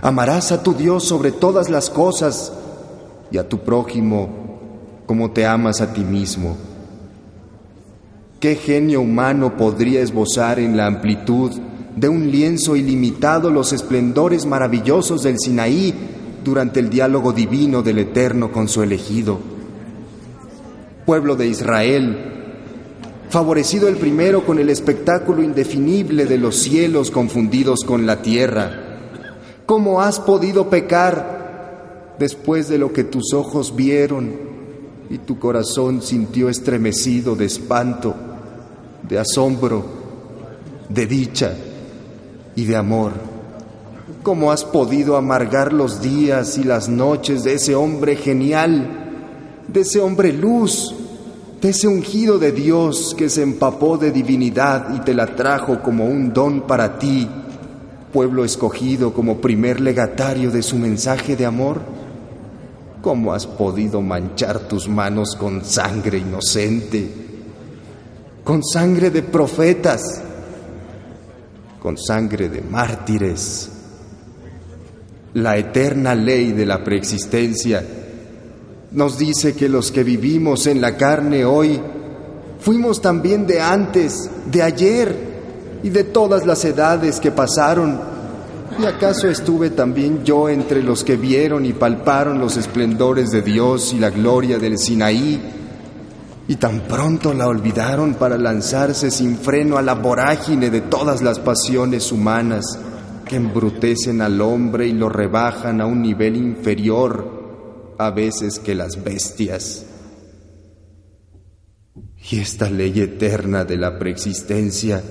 Amarás 0.03 0.51
a 0.51 0.65
tu 0.65 0.75
Dios 0.75 1.05
sobre 1.05 1.31
todas 1.31 1.71
las 1.71 1.89
cosas 1.89 2.53
y 3.31 3.39
a 3.39 3.49
tu 3.49 3.61
prójimo 3.61 4.29
como 5.07 5.31
te 5.31 5.47
amas 5.47 5.81
a 5.81 5.93
ti 5.93 6.03
mismo. 6.03 6.57
¿Qué 8.45 8.57
genio 8.57 9.01
humano 9.01 9.57
podría 9.57 10.03
esbozar 10.03 10.59
en 10.59 10.77
la 10.77 10.85
amplitud 10.85 11.51
de 11.97 12.11
un 12.11 12.31
lienzo 12.31 12.77
ilimitado 12.77 13.49
los 13.49 13.73
esplendores 13.73 14.45
maravillosos 14.45 15.23
del 15.23 15.39
Sinaí 15.39 15.95
durante 16.45 16.79
el 16.79 16.91
diálogo 16.91 17.33
divino 17.33 17.83
del 17.83 18.01
Eterno 18.01 18.53
con 18.53 18.69
su 18.69 18.83
elegido? 18.83 19.39
Pueblo 21.07 21.37
de 21.37 21.47
Israel, 21.47 22.19
favorecido 23.31 23.89
el 23.89 23.97
primero 23.97 24.45
con 24.45 24.59
el 24.59 24.69
espectáculo 24.69 25.43
indefinible 25.43 26.27
de 26.27 26.37
los 26.37 26.57
cielos 26.57 27.11
confundidos 27.11 27.81
con 27.83 28.05
la 28.05 28.21
tierra, 28.21 28.99
¿cómo 29.65 30.03
has 30.03 30.21
podido 30.21 30.69
pecar 30.69 32.17
después 32.19 32.69
de 32.69 32.77
lo 32.77 32.93
que 32.93 33.05
tus 33.05 33.33
ojos 33.33 33.75
vieron 33.75 34.33
y 35.09 35.17
tu 35.17 35.39
corazón 35.39 36.03
sintió 36.03 36.51
estremecido 36.51 37.37
de 37.37 37.47
espanto? 37.47 38.15
De 39.09 39.19
asombro, 39.19 39.85
de 40.88 41.07
dicha 41.07 41.55
y 42.57 42.64
de 42.64 42.77
amor. 42.77 43.12
¿Cómo 44.23 44.51
has 44.51 44.64
podido 44.64 45.17
amargar 45.17 45.73
los 45.73 46.01
días 46.01 46.57
y 46.57 46.64
las 46.64 46.88
noches 46.88 47.45
de 47.45 47.55
ese 47.55 47.75
hombre 47.75 48.17
genial, 48.17 48.88
de 49.69 49.81
ese 49.81 50.01
hombre 50.01 50.33
luz, 50.33 50.95
de 51.61 51.71
ese 51.71 51.88
ungido 51.88 52.38
de 52.38 52.53
Dios 52.53 53.14
que 53.17 53.29
se 53.29 53.43
empapó 53.43 53.99
de 53.99 54.11
divinidad 54.11 54.95
y 54.95 55.01
te 55.01 55.14
la 55.14 55.27
trajo 55.27 55.81
como 55.83 56.07
un 56.07 56.33
don 56.33 56.62
para 56.62 56.99
ti, 56.99 57.29
pueblo 58.12 58.45
escogido 58.45 59.12
como 59.12 59.38
primer 59.38 59.81
legatario 59.81 60.51
de 60.51 60.62
su 60.62 60.77
mensaje 60.77 61.37
de 61.37 61.47
amor? 61.47 61.81
¿Cómo 63.03 63.35
has 63.35 63.47
podido 63.47 64.01
manchar 64.01 64.61
tus 64.61 64.88
manos 64.88 65.37
con 65.37 65.62
sangre 65.64 66.19
inocente? 66.19 67.24
Con 68.45 68.63
sangre 68.63 69.11
de 69.11 69.23
profetas, 69.23 70.21
con 71.81 71.97
sangre 71.97 72.51
de 72.51 72.61
mártires. 72.61 73.71
La 75.33 75.57
eterna 75.57 76.15
ley 76.15 76.53
de 76.53 76.67
la 76.67 76.85
preexistencia 76.85 77.83
nos 78.93 79.19
dice 79.19 79.55
que 79.55 79.69
los 79.69 79.91
que 79.91 80.05
vivimos 80.05 80.67
en 80.67 80.81
la 80.81 80.97
carne 80.97 81.45
hoy 81.45 81.81
fuimos 82.61 83.01
también 83.01 83.47
de 83.47 83.61
antes, 83.61 84.31
de 84.51 84.63
ayer 84.63 85.35
y 85.83 85.89
de 85.89 86.05
todas 86.05 86.47
las 86.47 86.65
edades 86.65 87.19
que 87.19 87.33
pasaron. 87.33 87.99
¿Y 88.79 88.85
acaso 88.85 89.29
estuve 89.29 89.71
también 89.71 90.23
yo 90.23 90.49
entre 90.49 90.83
los 90.83 91.03
que 91.03 91.17
vieron 91.17 91.65
y 91.65 91.73
palparon 91.73 92.39
los 92.39 92.57
esplendores 92.57 93.31
de 93.31 93.43
Dios 93.43 93.93
y 93.93 93.99
la 93.99 94.11
gloria 94.11 94.59
del 94.59 94.79
Sinaí? 94.79 95.63
Y 96.47 96.57
tan 96.57 96.81
pronto 96.81 97.33
la 97.33 97.49
olvidaron 97.49 98.15
para 98.15 98.37
lanzarse 98.37 99.11
sin 99.11 99.39
freno 99.39 99.79
a 99.79 99.83
la 99.83 99.95
vorágine 99.95 100.71
de 100.71 100.83
todas 100.83 101.23
las 101.23 101.39
pasiones 101.39 102.13
humanas 102.13 102.79
que 103.25 103.37
embrutecen 103.37 104.21
al 104.21 104.41
hombre 104.43 104.87
y 104.87 104.93
lo 104.93 105.09
rebajan 105.09 105.81
a 105.81 105.87
un 105.87 106.03
nivel 106.03 106.37
inferior 106.37 107.95
a 107.99 108.11
veces 108.11 108.59
que 108.59 108.75
las 108.75 109.03
bestias. 109.03 109.87
Y 112.31 112.41
esta 112.41 112.69
ley 112.69 113.01
eterna 113.01 113.65
de 113.65 113.77
la 113.77 113.99
preexistencia 113.99 115.03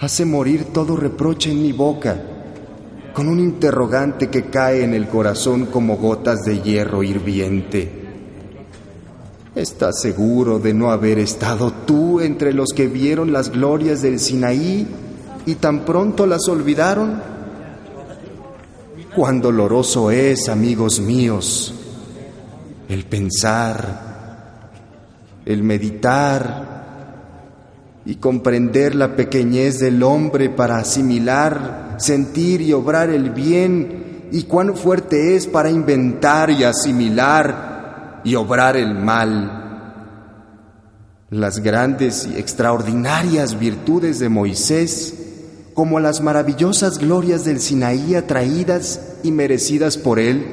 hace 0.00 0.24
morir 0.24 0.66
todo 0.72 0.96
reproche 0.96 1.52
en 1.52 1.62
mi 1.62 1.72
boca, 1.72 2.20
con 3.12 3.28
un 3.28 3.38
interrogante 3.38 4.28
que 4.28 4.46
cae 4.46 4.82
en 4.82 4.94
el 4.94 5.08
corazón 5.08 5.66
como 5.66 5.96
gotas 5.96 6.44
de 6.44 6.60
hierro 6.60 7.04
hirviente. 7.04 8.03
¿Estás 9.54 10.00
seguro 10.00 10.58
de 10.58 10.74
no 10.74 10.90
haber 10.90 11.20
estado 11.20 11.72
tú 11.86 12.20
entre 12.20 12.52
los 12.52 12.70
que 12.74 12.88
vieron 12.88 13.32
las 13.32 13.50
glorias 13.50 14.02
del 14.02 14.18
Sinaí 14.18 14.84
y 15.46 15.54
tan 15.54 15.84
pronto 15.84 16.26
las 16.26 16.48
olvidaron? 16.48 17.22
Cuán 19.14 19.40
doloroso 19.40 20.10
es, 20.10 20.48
amigos 20.48 20.98
míos, 20.98 21.72
el 22.88 23.04
pensar, 23.04 24.72
el 25.46 25.62
meditar 25.62 26.74
y 28.04 28.16
comprender 28.16 28.96
la 28.96 29.14
pequeñez 29.14 29.78
del 29.78 30.02
hombre 30.02 30.50
para 30.50 30.78
asimilar, 30.78 31.94
sentir 31.98 32.60
y 32.60 32.72
obrar 32.72 33.08
el 33.08 33.30
bien 33.30 34.26
y 34.32 34.42
cuán 34.42 34.76
fuerte 34.76 35.36
es 35.36 35.46
para 35.46 35.70
inventar 35.70 36.50
y 36.50 36.64
asimilar 36.64 37.73
y 38.24 38.34
obrar 38.34 38.76
el 38.76 38.94
mal. 38.94 39.60
Las 41.30 41.60
grandes 41.60 42.26
y 42.26 42.38
extraordinarias 42.38 43.58
virtudes 43.58 44.18
de 44.18 44.28
Moisés, 44.28 45.14
como 45.74 46.00
las 46.00 46.20
maravillosas 46.20 46.98
glorias 46.98 47.44
del 47.44 47.60
Sinaí 47.60 48.14
atraídas 48.14 49.16
y 49.22 49.30
merecidas 49.30 49.98
por 49.98 50.18
él, 50.18 50.44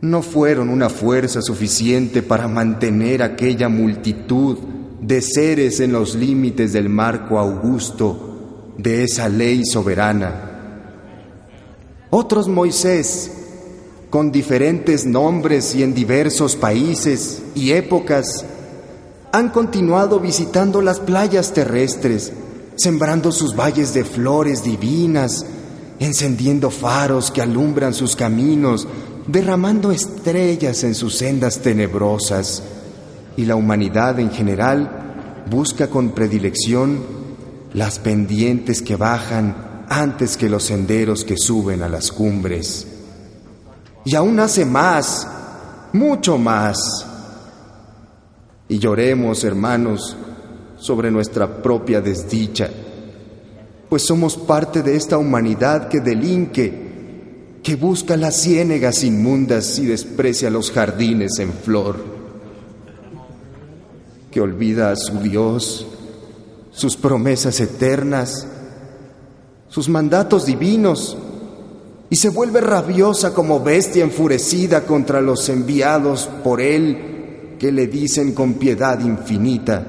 no 0.00 0.22
fueron 0.22 0.68
una 0.68 0.88
fuerza 0.88 1.42
suficiente 1.42 2.22
para 2.22 2.48
mantener 2.48 3.22
aquella 3.22 3.68
multitud 3.68 4.58
de 5.00 5.20
seres 5.20 5.80
en 5.80 5.92
los 5.92 6.14
límites 6.14 6.72
del 6.72 6.88
marco 6.88 7.38
augusto 7.38 8.74
de 8.78 9.04
esa 9.04 9.28
ley 9.28 9.64
soberana. 9.64 10.50
Otros 12.10 12.48
Moisés, 12.48 13.41
con 14.12 14.30
diferentes 14.30 15.06
nombres 15.06 15.74
y 15.74 15.82
en 15.82 15.94
diversos 15.94 16.54
países 16.54 17.40
y 17.54 17.70
épocas, 17.72 18.44
han 19.32 19.48
continuado 19.48 20.20
visitando 20.20 20.82
las 20.82 21.00
playas 21.00 21.54
terrestres, 21.54 22.30
sembrando 22.76 23.32
sus 23.32 23.56
valles 23.56 23.94
de 23.94 24.04
flores 24.04 24.62
divinas, 24.62 25.46
encendiendo 25.98 26.68
faros 26.70 27.30
que 27.30 27.40
alumbran 27.40 27.94
sus 27.94 28.14
caminos, 28.14 28.86
derramando 29.26 29.90
estrellas 29.90 30.84
en 30.84 30.94
sus 30.94 31.16
sendas 31.16 31.60
tenebrosas. 31.60 32.62
Y 33.38 33.46
la 33.46 33.56
humanidad 33.56 34.20
en 34.20 34.30
general 34.30 35.46
busca 35.50 35.86
con 35.86 36.10
predilección 36.10 37.02
las 37.72 37.98
pendientes 37.98 38.82
que 38.82 38.96
bajan 38.96 39.86
antes 39.88 40.36
que 40.36 40.50
los 40.50 40.64
senderos 40.64 41.24
que 41.24 41.38
suben 41.38 41.82
a 41.82 41.88
las 41.88 42.12
cumbres. 42.12 42.91
Y 44.04 44.14
aún 44.16 44.40
hace 44.40 44.64
más, 44.64 45.26
mucho 45.92 46.38
más. 46.38 47.06
Y 48.68 48.78
lloremos, 48.78 49.44
hermanos, 49.44 50.16
sobre 50.76 51.10
nuestra 51.10 51.62
propia 51.62 52.00
desdicha, 52.00 52.68
pues 53.88 54.02
somos 54.02 54.36
parte 54.36 54.82
de 54.82 54.96
esta 54.96 55.18
humanidad 55.18 55.88
que 55.88 56.00
delinque, 56.00 57.60
que 57.62 57.76
busca 57.76 58.16
las 58.16 58.40
ciénegas 58.42 59.04
inmundas 59.04 59.78
y 59.78 59.86
desprecia 59.86 60.50
los 60.50 60.72
jardines 60.72 61.38
en 61.38 61.52
flor, 61.52 61.96
que 64.30 64.40
olvida 64.40 64.90
a 64.90 64.96
su 64.96 65.18
Dios, 65.20 65.86
sus 66.72 66.96
promesas 66.96 67.60
eternas, 67.60 68.48
sus 69.68 69.88
mandatos 69.88 70.46
divinos, 70.46 71.16
y 72.12 72.16
se 72.16 72.28
vuelve 72.28 72.60
rabiosa 72.60 73.32
como 73.32 73.60
bestia 73.60 74.04
enfurecida 74.04 74.82
contra 74.82 75.22
los 75.22 75.48
enviados 75.48 76.28
por 76.44 76.60
Él 76.60 77.56
que 77.58 77.72
le 77.72 77.86
dicen 77.86 78.34
con 78.34 78.52
piedad 78.52 79.00
infinita, 79.00 79.82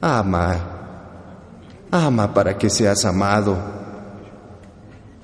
ama, 0.00 0.56
ama 1.90 2.32
para 2.32 2.56
que 2.56 2.70
seas 2.70 3.04
amado, 3.04 3.58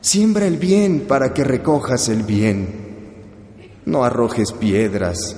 siembra 0.02 0.46
el 0.46 0.58
bien 0.58 1.06
para 1.08 1.32
que 1.32 1.42
recojas 1.42 2.10
el 2.10 2.22
bien, 2.22 2.68
no 3.86 4.04
arrojes 4.04 4.52
piedras 4.52 5.36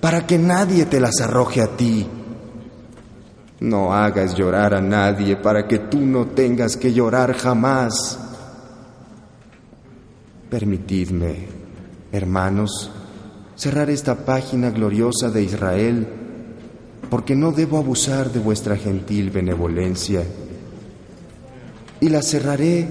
para 0.00 0.26
que 0.26 0.38
nadie 0.38 0.86
te 0.86 0.98
las 0.98 1.20
arroje 1.20 1.60
a 1.60 1.76
ti. 1.76 2.08
No 3.60 3.92
hagas 3.92 4.34
llorar 4.34 4.72
a 4.72 4.80
nadie 4.80 5.36
para 5.36 5.68
que 5.68 5.78
tú 5.78 6.00
no 6.00 6.28
tengas 6.28 6.78
que 6.78 6.94
llorar 6.94 7.34
jamás. 7.34 8.27
Permitidme, 10.50 11.36
hermanos, 12.10 12.90
cerrar 13.54 13.90
esta 13.90 14.24
página 14.24 14.70
gloriosa 14.70 15.30
de 15.30 15.42
Israel, 15.42 16.06
porque 17.10 17.34
no 17.34 17.52
debo 17.52 17.76
abusar 17.76 18.32
de 18.32 18.40
vuestra 18.40 18.76
gentil 18.76 19.30
benevolencia. 19.30 20.22
Y 22.00 22.08
la 22.08 22.22
cerraré 22.22 22.86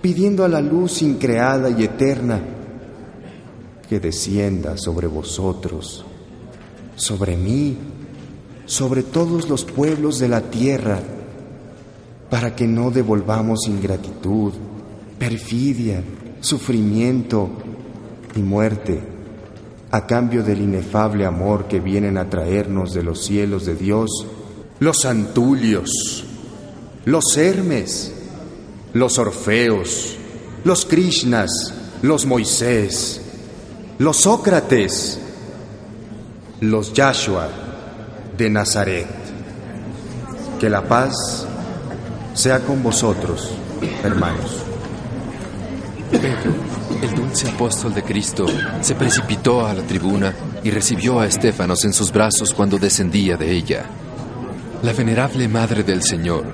pidiendo 0.00 0.44
a 0.44 0.48
la 0.48 0.60
luz 0.60 1.02
increada 1.02 1.70
y 1.70 1.82
eterna 1.82 2.40
que 3.88 3.98
descienda 3.98 4.76
sobre 4.76 5.06
vosotros, 5.06 6.04
sobre 6.94 7.36
mí, 7.36 7.76
sobre 8.66 9.02
todos 9.02 9.48
los 9.48 9.64
pueblos 9.64 10.18
de 10.18 10.28
la 10.28 10.42
tierra, 10.42 11.00
para 12.30 12.54
que 12.54 12.66
no 12.66 12.90
devolvamos 12.90 13.66
ingratitud, 13.66 14.52
perfidia, 15.18 16.02
sufrimiento 16.44 17.50
y 18.36 18.40
muerte 18.40 19.00
a 19.90 20.06
cambio 20.06 20.42
del 20.42 20.60
inefable 20.60 21.24
amor 21.24 21.66
que 21.66 21.80
vienen 21.80 22.18
a 22.18 22.28
traernos 22.28 22.92
de 22.92 23.02
los 23.02 23.24
cielos 23.24 23.64
de 23.64 23.76
Dios, 23.76 24.26
los 24.80 25.04
Antulios, 25.04 26.24
los 27.04 27.36
Hermes, 27.36 28.12
los 28.92 29.18
Orfeos, 29.18 30.16
los 30.64 30.84
Krishnas, 30.84 31.74
los 32.02 32.26
Moisés, 32.26 33.20
los 33.98 34.16
Sócrates, 34.16 35.20
los 36.60 36.92
Yahshua 36.92 37.48
de 38.36 38.50
Nazaret. 38.50 39.06
Que 40.58 40.68
la 40.68 40.82
paz 40.88 41.46
sea 42.34 42.60
con 42.60 42.82
vosotros, 42.82 43.50
hermanos. 44.02 44.63
Pedro, 46.18 46.54
el 47.02 47.14
dulce 47.14 47.50
apóstol 47.50 47.94
de 47.94 48.02
Cristo, 48.02 48.46
se 48.80 48.94
precipitó 48.94 49.66
a 49.66 49.74
la 49.74 49.82
tribuna 49.82 50.34
y 50.62 50.70
recibió 50.70 51.20
a 51.20 51.26
Estéfanos 51.26 51.84
en 51.84 51.92
sus 51.92 52.12
brazos 52.12 52.52
cuando 52.54 52.78
descendía 52.78 53.36
de 53.36 53.50
ella. 53.50 53.84
La 54.82 54.92
venerable 54.92 55.48
Madre 55.48 55.82
del 55.82 56.02
Señor 56.02 56.44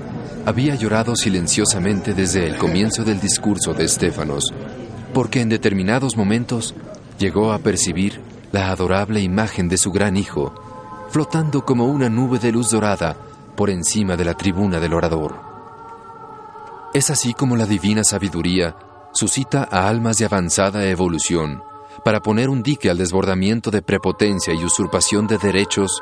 había 0.45 0.75
llorado 0.75 1.15
silenciosamente 1.15 2.13
desde 2.13 2.47
el 2.47 2.57
comienzo 2.57 3.03
del 3.03 3.19
discurso 3.19 3.73
de 3.73 3.85
Estéfanos, 3.85 4.51
porque 5.13 5.41
en 5.41 5.49
determinados 5.49 6.17
momentos 6.17 6.73
llegó 7.19 7.51
a 7.51 7.59
percibir 7.59 8.19
la 8.51 8.71
adorable 8.71 9.21
imagen 9.21 9.69
de 9.69 9.77
su 9.77 9.91
gran 9.91 10.17
hijo, 10.17 10.53
flotando 11.09 11.63
como 11.65 11.85
una 11.85 12.09
nube 12.09 12.39
de 12.39 12.51
luz 12.51 12.71
dorada 12.71 13.15
por 13.55 13.69
encima 13.69 14.17
de 14.17 14.25
la 14.25 14.33
tribuna 14.33 14.79
del 14.79 14.93
orador. 14.93 15.35
Es 16.93 17.09
así 17.09 17.33
como 17.33 17.55
la 17.55 17.65
divina 17.65 18.03
sabiduría 18.03 18.75
suscita 19.13 19.67
a 19.69 19.87
almas 19.87 20.17
de 20.17 20.25
avanzada 20.25 20.85
evolución 20.85 21.63
para 22.03 22.21
poner 22.21 22.49
un 22.49 22.63
dique 22.63 22.89
al 22.89 22.97
desbordamiento 22.97 23.71
de 23.71 23.81
prepotencia 23.81 24.53
y 24.53 24.63
usurpación 24.63 25.27
de 25.27 25.37
derechos 25.37 26.01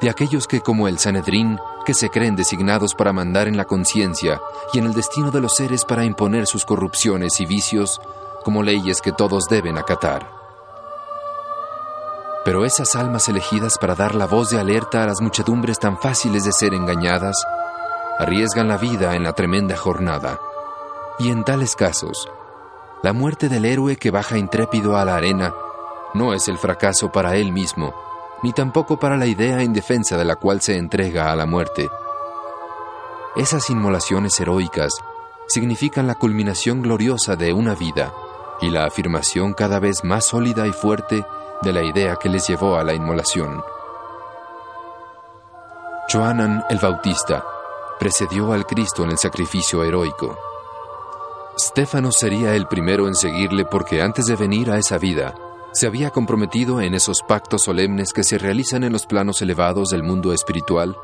de 0.00 0.10
aquellos 0.10 0.46
que, 0.46 0.60
como 0.60 0.88
el 0.88 0.98
Sanedrín, 0.98 1.58
que 1.86 1.94
se 1.94 2.08
creen 2.10 2.36
designados 2.36 2.94
para 2.94 3.12
mandar 3.12 3.48
en 3.48 3.56
la 3.56 3.64
conciencia 3.64 4.40
y 4.72 4.78
en 4.78 4.86
el 4.86 4.94
destino 4.94 5.30
de 5.30 5.40
los 5.40 5.54
seres 5.56 5.84
para 5.84 6.04
imponer 6.04 6.46
sus 6.46 6.64
corrupciones 6.64 7.40
y 7.40 7.46
vicios 7.46 8.00
como 8.44 8.62
leyes 8.62 9.00
que 9.00 9.12
todos 9.12 9.46
deben 9.48 9.78
acatar. 9.78 10.28
Pero 12.44 12.64
esas 12.64 12.96
almas 12.96 13.28
elegidas 13.28 13.78
para 13.78 13.94
dar 13.94 14.16
la 14.16 14.26
voz 14.26 14.50
de 14.50 14.58
alerta 14.58 15.04
a 15.04 15.06
las 15.06 15.20
muchedumbres 15.20 15.78
tan 15.78 15.96
fáciles 15.96 16.44
de 16.44 16.52
ser 16.52 16.74
engañadas, 16.74 17.36
arriesgan 18.18 18.66
la 18.66 18.76
vida 18.76 19.14
en 19.14 19.22
la 19.22 19.32
tremenda 19.32 19.76
jornada. 19.76 20.40
Y 21.20 21.30
en 21.30 21.44
tales 21.44 21.76
casos, 21.76 22.28
la 23.02 23.12
muerte 23.12 23.48
del 23.48 23.64
héroe 23.64 23.96
que 23.96 24.10
baja 24.10 24.38
intrépido 24.38 24.96
a 24.96 25.04
la 25.04 25.16
arena 25.16 25.52
no 26.14 26.34
es 26.34 26.46
el 26.48 26.56
fracaso 26.56 27.10
para 27.10 27.36
él 27.36 27.52
mismo, 27.52 27.94
ni 28.42 28.52
tampoco 28.52 28.98
para 28.98 29.16
la 29.16 29.26
idea 29.26 29.62
indefensa 29.62 30.16
de 30.16 30.24
la 30.24 30.36
cual 30.36 30.60
se 30.60 30.76
entrega 30.76 31.32
a 31.32 31.36
la 31.36 31.46
muerte. 31.46 31.88
Esas 33.34 33.70
inmolaciones 33.70 34.38
heroicas 34.38 34.92
significan 35.48 36.06
la 36.06 36.14
culminación 36.14 36.82
gloriosa 36.82 37.34
de 37.34 37.52
una 37.52 37.74
vida 37.74 38.12
y 38.60 38.70
la 38.70 38.84
afirmación 38.84 39.54
cada 39.54 39.80
vez 39.80 40.04
más 40.04 40.26
sólida 40.26 40.66
y 40.66 40.72
fuerte 40.72 41.24
de 41.62 41.72
la 41.72 41.82
idea 41.82 42.16
que 42.16 42.28
les 42.28 42.46
llevó 42.46 42.76
a 42.76 42.84
la 42.84 42.94
inmolación. 42.94 43.62
Joanan 46.12 46.62
el 46.70 46.78
Bautista 46.78 47.44
precedió 47.98 48.52
al 48.52 48.66
Cristo 48.66 49.04
en 49.04 49.10
el 49.10 49.18
sacrificio 49.18 49.82
heroico. 49.82 50.51
Stefano 51.62 52.10
sería 52.10 52.56
el 52.56 52.66
primero 52.66 53.06
en 53.06 53.14
seguirle 53.14 53.64
porque 53.64 54.02
antes 54.02 54.26
de 54.26 54.34
venir 54.34 54.68
a 54.72 54.78
esa 54.78 54.98
vida, 54.98 55.32
se 55.72 55.86
había 55.86 56.10
comprometido 56.10 56.80
en 56.80 56.92
esos 56.92 57.22
pactos 57.22 57.62
solemnes 57.62 58.12
que 58.12 58.24
se 58.24 58.36
realizan 58.36 58.82
en 58.82 58.92
los 58.92 59.06
planos 59.06 59.40
elevados 59.42 59.90
del 59.90 60.02
mundo 60.02 60.32
espiritual 60.32 60.96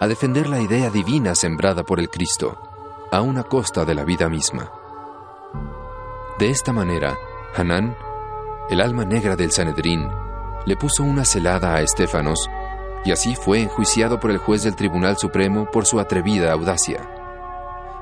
a 0.00 0.06
defender 0.06 0.46
la 0.46 0.60
idea 0.60 0.90
divina 0.90 1.34
sembrada 1.34 1.84
por 1.84 2.00
el 2.00 2.10
Cristo, 2.10 2.58
a 3.10 3.22
una 3.22 3.44
costa 3.44 3.86
de 3.86 3.94
la 3.94 4.04
vida 4.04 4.28
misma. 4.28 4.70
De 6.38 6.50
esta 6.50 6.74
manera, 6.74 7.16
Hanán, 7.56 7.96
el 8.68 8.82
alma 8.82 9.06
negra 9.06 9.36
del 9.36 9.52
Sanedrín, 9.52 10.06
le 10.66 10.76
puso 10.76 11.02
una 11.02 11.24
celada 11.24 11.74
a 11.74 11.80
Estefanos 11.80 12.50
y 13.06 13.12
así 13.12 13.36
fue 13.36 13.62
enjuiciado 13.62 14.20
por 14.20 14.30
el 14.30 14.36
juez 14.36 14.64
del 14.64 14.76
Tribunal 14.76 15.16
Supremo 15.16 15.70
por 15.70 15.86
su 15.86 15.98
atrevida 15.98 16.52
audacia. 16.52 17.08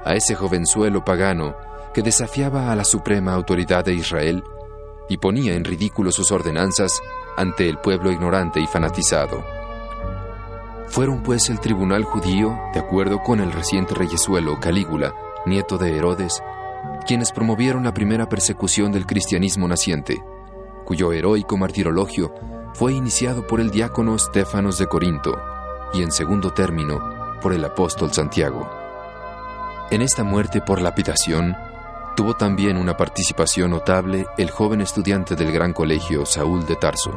A 0.05 0.15
ese 0.15 0.35
jovenzuelo 0.35 1.05
pagano 1.05 1.55
que 1.93 2.03
desafiaba 2.03 2.73
a 2.73 2.77
la 2.77 2.85
suprema 2.85 3.35
autoridad 3.35 3.85
de 3.85 3.95
Israel 3.95 4.43
y 5.09 5.19
ponía 5.19 5.55
en 5.55 5.65
ridículo 5.65 6.11
sus 6.13 6.31
ordenanzas 6.33 7.01
ante 7.37 7.69
el 7.69 7.79
pueblo 7.79 8.11
ignorante 8.11 8.61
y 8.61 8.67
fanatizado. 8.67 9.45
Fueron 10.89 11.23
pues 11.23 11.49
el 11.49 11.61
tribunal 11.61 12.05
judío, 12.05 12.59
de 12.75 12.81
acuerdo 12.81 13.23
con 13.23 13.41
el 13.41 13.53
reciente 13.53 13.95
reyesuelo 13.95 14.61
Calígula, 14.61 15.15
nieto 15.47 15.79
de 15.79 15.97
Herodes, 15.97 16.43
quienes 17.07 17.33
promovieron 17.33 17.85
la 17.85 17.95
primera 17.95 18.29
persecución 18.29 18.93
del 18.93 19.07
cristianismo 19.07 19.69
naciente, 19.69 20.23
cuyo 20.85 21.13
heroico 21.13 21.57
martirologio 21.57 22.35
fue 22.75 22.93
iniciado 22.93 23.47
por 23.47 23.61
el 23.61 23.71
diácono 23.71 24.19
Stefanos 24.19 24.79
de 24.79 24.87
Corinto 24.87 25.39
y 25.95 26.03
en 26.03 26.11
segundo 26.11 26.53
término 26.53 27.01
por 27.41 27.53
el 27.53 27.65
apóstol 27.65 28.13
Santiago. 28.13 28.69
En 29.91 30.01
esta 30.01 30.25
muerte 30.25 30.61
por 30.61 30.81
lapidación 30.81 31.57
tuvo 32.17 32.35
también 32.35 32.77
una 32.77 32.97
participación 32.97 33.71
notable 33.71 34.27
el 34.37 34.51
joven 34.51 34.81
estudiante 34.81 35.35
del 35.35 35.53
gran 35.53 35.73
colegio 35.73 36.27
Saúl 36.27 36.67
de 36.67 36.77
Tarso, 36.77 37.13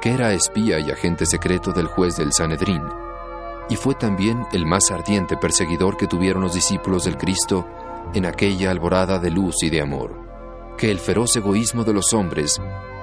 que 0.00 0.12
era 0.12 0.32
espía 0.32 0.78
y 0.78 0.90
agente 0.90 1.26
secreto 1.26 1.72
del 1.72 1.86
juez 1.86 2.16
del 2.16 2.32
Sanedrín, 2.32 2.82
y 3.68 3.76
fue 3.76 3.94
también 3.94 4.46
el 4.52 4.66
más 4.66 4.90
ardiente 4.90 5.36
perseguidor 5.36 5.96
que 5.96 6.06
tuvieron 6.06 6.42
los 6.42 6.54
discípulos 6.54 7.04
del 7.04 7.16
Cristo 7.16 7.66
en 8.12 8.26
aquella 8.26 8.70
alborada 8.70 9.18
de 9.18 9.30
luz 9.30 9.62
y 9.62 9.70
de 9.70 9.80
amor, 9.80 10.14
que 10.76 10.90
el 10.90 10.98
feroz 10.98 11.34
egoísmo 11.36 11.84
de 11.84 11.94
los 11.94 12.12
hombres 12.12 12.60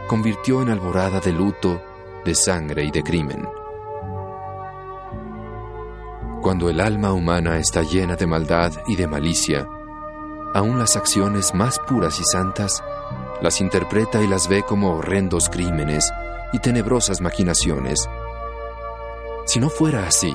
convirtió 0.07 0.62
en 0.62 0.70
alborada 0.70 1.20
de 1.20 1.34
luto, 1.34 1.82
de 2.24 2.36
sangre 2.36 2.84
y 2.86 2.91
de 2.91 3.03
crimen. 3.03 3.47
Cuando 6.41 6.70
el 6.70 6.80
alma 6.80 7.14
humana 7.14 7.57
está 7.57 7.84
llena 7.84 8.16
de 8.16 8.28
maldad 8.28 8.72
y 8.88 8.95
de 8.95 9.07
malicia, 9.07 9.68
aun 10.53 10.79
las 10.79 10.95
acciones 10.95 11.53
más 11.53 11.79
puras 11.79 12.19
y 12.19 12.23
santas 12.23 12.83
las 13.41 13.59
interpreta 13.59 14.21
y 14.21 14.27
las 14.27 14.47
ve 14.47 14.63
como 14.63 14.95
horrendos 14.95 15.49
crímenes 15.49 16.13
y 16.53 16.59
tenebrosas 16.59 17.21
maquinaciones. 17.21 18.07
Si 19.45 19.59
no 19.59 19.69
fuera 19.69 20.07
así, 20.07 20.33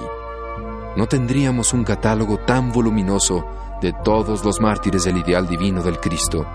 no 0.96 1.06
tendríamos 1.06 1.72
un 1.72 1.84
catálogo 1.84 2.38
tan 2.38 2.72
voluminoso 2.72 3.46
de 3.80 3.92
todos 3.92 4.44
los 4.44 4.60
mártires 4.60 5.04
del 5.04 5.18
ideal 5.18 5.46
divino 5.46 5.82
del 5.82 6.00
Cristo, 6.00 6.46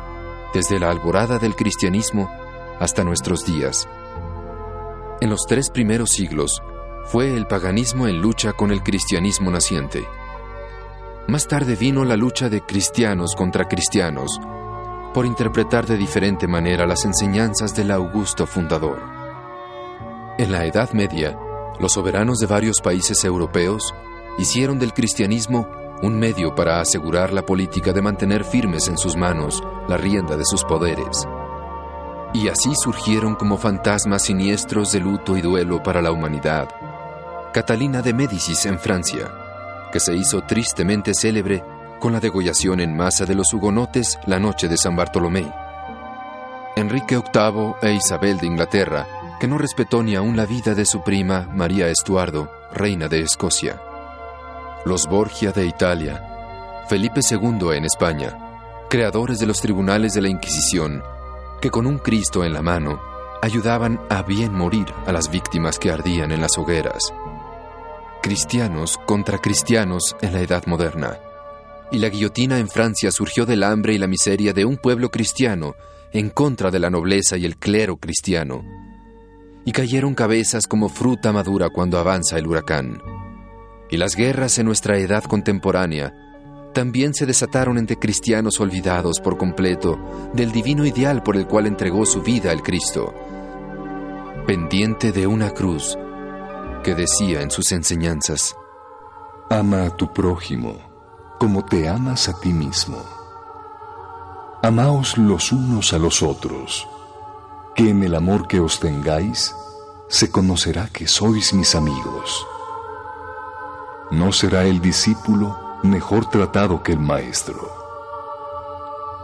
desde 0.54 0.80
la 0.80 0.90
alborada 0.90 1.40
del 1.40 1.56
cristianismo 1.56 2.30
hasta 2.80 3.04
nuestros 3.04 3.46
días. 3.46 3.88
En 5.22 5.30
los 5.30 5.46
tres 5.48 5.70
primeros 5.70 6.10
siglos 6.10 6.62
fue 7.06 7.36
el 7.36 7.48
paganismo 7.48 8.08
en 8.08 8.20
lucha 8.20 8.54
con 8.54 8.72
el 8.72 8.84
cristianismo 8.84 9.52
naciente. 9.52 10.04
Más 11.28 11.48
tarde 11.48 11.76
vino 11.76 12.04
la 12.04 12.18
lucha 12.18 12.50
de 12.50 12.62
cristianos 12.62 13.36
contra 13.36 13.68
cristianos, 13.68 14.40
por 15.14 15.26
interpretar 15.26 15.86
de 15.86 15.98
diferente 15.98 16.48
manera 16.48 16.86
las 16.86 17.06
enseñanzas 17.06 17.76
del 17.76 17.92
augusto 17.92 18.46
fundador. 18.48 19.00
En 20.38 20.52
la 20.52 20.66
Edad 20.66 20.92
Media, 20.94 21.38
los 21.80 21.94
soberanos 21.94 22.40
de 22.40 22.48
varios 22.48 22.82
países 22.82 23.24
europeos 23.24 23.94
hicieron 24.38 24.80
del 24.80 24.94
cristianismo 24.94 25.70
un 26.02 26.18
medio 26.18 26.56
para 26.56 26.82
asegurar 26.82 27.32
la 27.32 27.46
política 27.46 27.94
de 27.94 28.02
mantener 28.02 28.44
firmes 28.44 28.88
en 28.88 28.98
sus 28.98 29.16
manos 29.16 29.62
la 29.88 29.98
rienda 29.98 30.36
de 30.36 30.46
sus 30.46 30.64
poderes. 30.64 31.28
Y 32.34 32.48
así 32.48 32.74
surgieron 32.76 33.36
como 33.36 33.58
fantasmas 33.58 34.24
siniestros 34.24 34.92
de 34.92 35.00
luto 35.00 35.38
y 35.38 35.42
duelo 35.42 35.84
para 35.84 36.02
la 36.02 36.12
humanidad. 36.12 36.70
Catalina 37.54 38.02
de 38.02 38.14
Médicis 38.14 38.66
en 38.66 38.80
Francia, 38.80 39.32
que 39.92 40.00
se 40.00 40.16
hizo 40.16 40.42
tristemente 40.42 41.14
célebre 41.14 41.64
con 42.00 42.14
la 42.14 42.20
degollación 42.20 42.80
en 42.80 42.96
masa 42.96 43.26
de 43.26 43.36
los 43.36 43.54
hugonotes 43.54 44.18
la 44.26 44.40
noche 44.40 44.68
de 44.68 44.78
San 44.78 44.96
Bartolomé. 44.96 45.52
Enrique 46.76 47.18
VIII 47.18 47.76
e 47.82 47.94
Isabel 47.94 48.38
de 48.40 48.48
Inglaterra, 48.48 49.06
que 49.40 49.48
no 49.48 49.58
respetó 49.58 50.02
ni 50.02 50.16
aún 50.16 50.36
la 50.36 50.46
vida 50.46 50.74
de 50.74 50.86
su 50.86 51.04
prima 51.04 51.48
María 51.54 51.90
Estuardo, 51.90 52.50
reina 52.74 53.08
de 53.08 53.22
Escocia. 53.22 53.80
Los 54.86 55.08
Borgia 55.08 55.52
de 55.52 55.66
Italia, 55.68 56.84
Felipe 56.88 57.22
II 57.30 57.76
en 57.76 57.86
España, 57.86 58.38
creadores 58.90 59.40
de 59.40 59.46
los 59.46 59.62
tribunales 59.62 60.14
de 60.14 60.22
la 60.22 60.30
Inquisición, 60.30 61.04
que 61.62 61.70
con 61.70 61.86
un 61.86 62.00
Cristo 62.00 62.44
en 62.44 62.54
la 62.54 62.62
mano 62.62 63.00
ayudaban 63.42 64.00
a 64.10 64.24
bien 64.24 64.54
morir 64.54 64.88
a 65.06 65.12
las 65.12 65.30
víctimas 65.30 65.78
que 65.78 65.92
ardían 65.92 66.32
en 66.32 66.42
las 66.42 66.58
hogueras. 66.58 67.14
Cristianos 68.22 69.00
contra 69.08 69.40
cristianos 69.40 70.16
en 70.22 70.34
la 70.34 70.42
Edad 70.42 70.68
Moderna. 70.68 71.18
Y 71.92 71.98
la 71.98 72.08
guillotina 72.10 72.60
en 72.60 72.70
Francia 72.70 73.12
surgió 73.12 73.48
del 73.48 73.64
hambre 73.64 73.96
y 73.96 73.98
la 73.98 74.06
miseria 74.06 74.54
de 74.54 74.64
un 74.64 74.78
pueblo 74.78 75.10
cristiano 75.10 75.74
en 76.14 76.30
contra 76.30 76.70
de 76.70 76.78
la 76.78 76.92
nobleza 76.92 77.36
y 77.38 77.46
el 77.46 77.58
clero 77.58 77.98
cristiano. 77.98 78.64
Y 79.66 79.72
cayeron 79.72 80.14
cabezas 80.14 80.68
como 80.68 80.88
fruta 80.88 81.34
madura 81.34 81.70
cuando 81.70 81.98
avanza 81.98 82.38
el 82.38 82.46
huracán. 82.46 83.02
Y 83.90 83.98
las 83.98 84.16
guerras 84.16 84.60
en 84.60 84.68
nuestra 84.68 85.00
edad 85.00 85.24
contemporánea 85.24 86.14
también 86.76 87.16
se 87.16 87.26
desataron 87.26 87.80
entre 87.80 87.98
cristianos 87.98 88.60
olvidados 88.60 89.20
por 89.20 89.38
completo 89.38 90.30
del 90.36 90.52
divino 90.52 90.86
ideal 90.86 91.24
por 91.24 91.36
el 91.36 91.48
cual 91.48 91.66
entregó 91.66 92.06
su 92.06 92.22
vida 92.22 92.52
el 92.52 92.62
Cristo, 92.62 93.16
pendiente 94.46 95.12
de 95.12 95.26
una 95.26 95.50
cruz 95.50 95.98
que 96.82 96.96
decía 96.96 97.42
en 97.42 97.52
sus 97.52 97.72
enseñanzas, 97.72 98.56
Ama 99.50 99.86
a 99.86 99.90
tu 99.98 100.14
prójimo 100.14 100.92
como 101.42 101.66
te 101.66 101.90
amas 101.90 102.30
a 102.30 102.40
ti 102.40 102.54
mismo. 102.54 103.04
Amaos 104.62 105.18
los 105.18 105.52
unos 105.52 105.92
a 105.92 105.98
los 105.98 106.22
otros, 106.22 106.88
que 107.74 107.90
en 107.90 108.04
el 108.04 108.14
amor 108.14 108.48
que 108.48 108.60
os 108.60 108.80
tengáis 108.80 109.56
se 110.08 110.30
conocerá 110.30 110.88
que 110.94 111.08
sois 111.08 111.52
mis 111.56 111.74
amigos. 111.74 112.46
No 114.12 114.32
será 114.32 114.66
el 114.66 114.82
discípulo 114.82 115.58
mejor 115.82 116.30
tratado 116.30 116.84
que 116.84 116.92
el 116.92 117.00
maestro. 117.00 117.74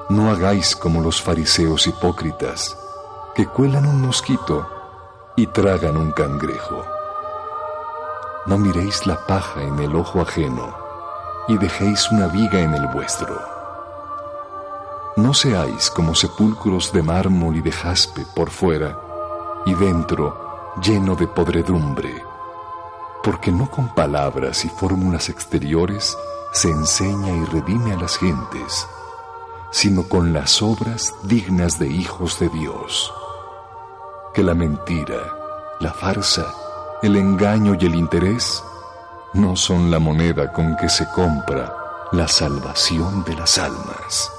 No 0.09 0.31
hagáis 0.31 0.75
como 0.75 1.01
los 1.01 1.21
fariseos 1.21 1.85
hipócritas, 1.85 2.75
que 3.35 3.45
cuelan 3.45 3.85
un 3.85 4.01
mosquito 4.01 4.67
y 5.35 5.45
tragan 5.45 5.97
un 5.97 6.11
cangrejo. 6.13 6.96
No 8.47 8.57
miréis 8.57 9.05
la 9.05 9.17
paja 9.27 9.61
en 9.61 9.77
el 9.79 9.93
ojo 9.93 10.21
ajeno 10.21 10.73
y 11.49 11.57
dejéis 11.57 12.09
una 12.11 12.27
viga 12.27 12.59
en 12.61 12.73
el 12.73 12.87
vuestro. 12.87 13.37
No 15.17 15.33
seáis 15.33 15.89
como 15.89 16.15
sepulcros 16.15 16.93
de 16.93 17.03
mármol 17.03 17.57
y 17.57 17.61
de 17.61 17.73
jaspe 17.73 18.25
por 18.35 18.49
fuera 18.49 18.97
y 19.65 19.73
dentro 19.73 20.73
lleno 20.81 21.15
de 21.15 21.27
podredumbre, 21.27 22.23
porque 23.21 23.51
no 23.51 23.69
con 23.69 23.93
palabras 23.93 24.63
y 24.63 24.69
fórmulas 24.69 25.27
exteriores 25.27 26.17
se 26.53 26.69
enseña 26.69 27.35
y 27.35 27.43
redime 27.45 27.93
a 27.93 27.97
las 27.97 28.17
gentes, 28.17 28.87
sino 29.71 30.03
con 30.03 30.31
las 30.31 30.61
obras 30.61 31.13
dignas 31.23 31.79
de 31.79 31.87
hijos 31.87 32.39
de 32.39 32.47
Dios. 32.47 33.13
Que 34.33 34.41
la 34.41 34.53
mentira, 34.53 35.75
la 35.81 35.91
farsa, 35.91 36.53
el 37.03 37.15
engaño 37.15 37.75
y 37.79 37.85
el 37.85 37.95
interés 37.95 38.63
no 39.33 39.55
son 39.55 39.91
la 39.91 39.99
moneda 39.99 40.51
con 40.51 40.75
que 40.77 40.89
se 40.89 41.07
compra 41.11 41.73
la 42.11 42.27
salvación 42.27 43.23
de 43.23 43.35
las 43.35 43.57
almas. 43.57 44.36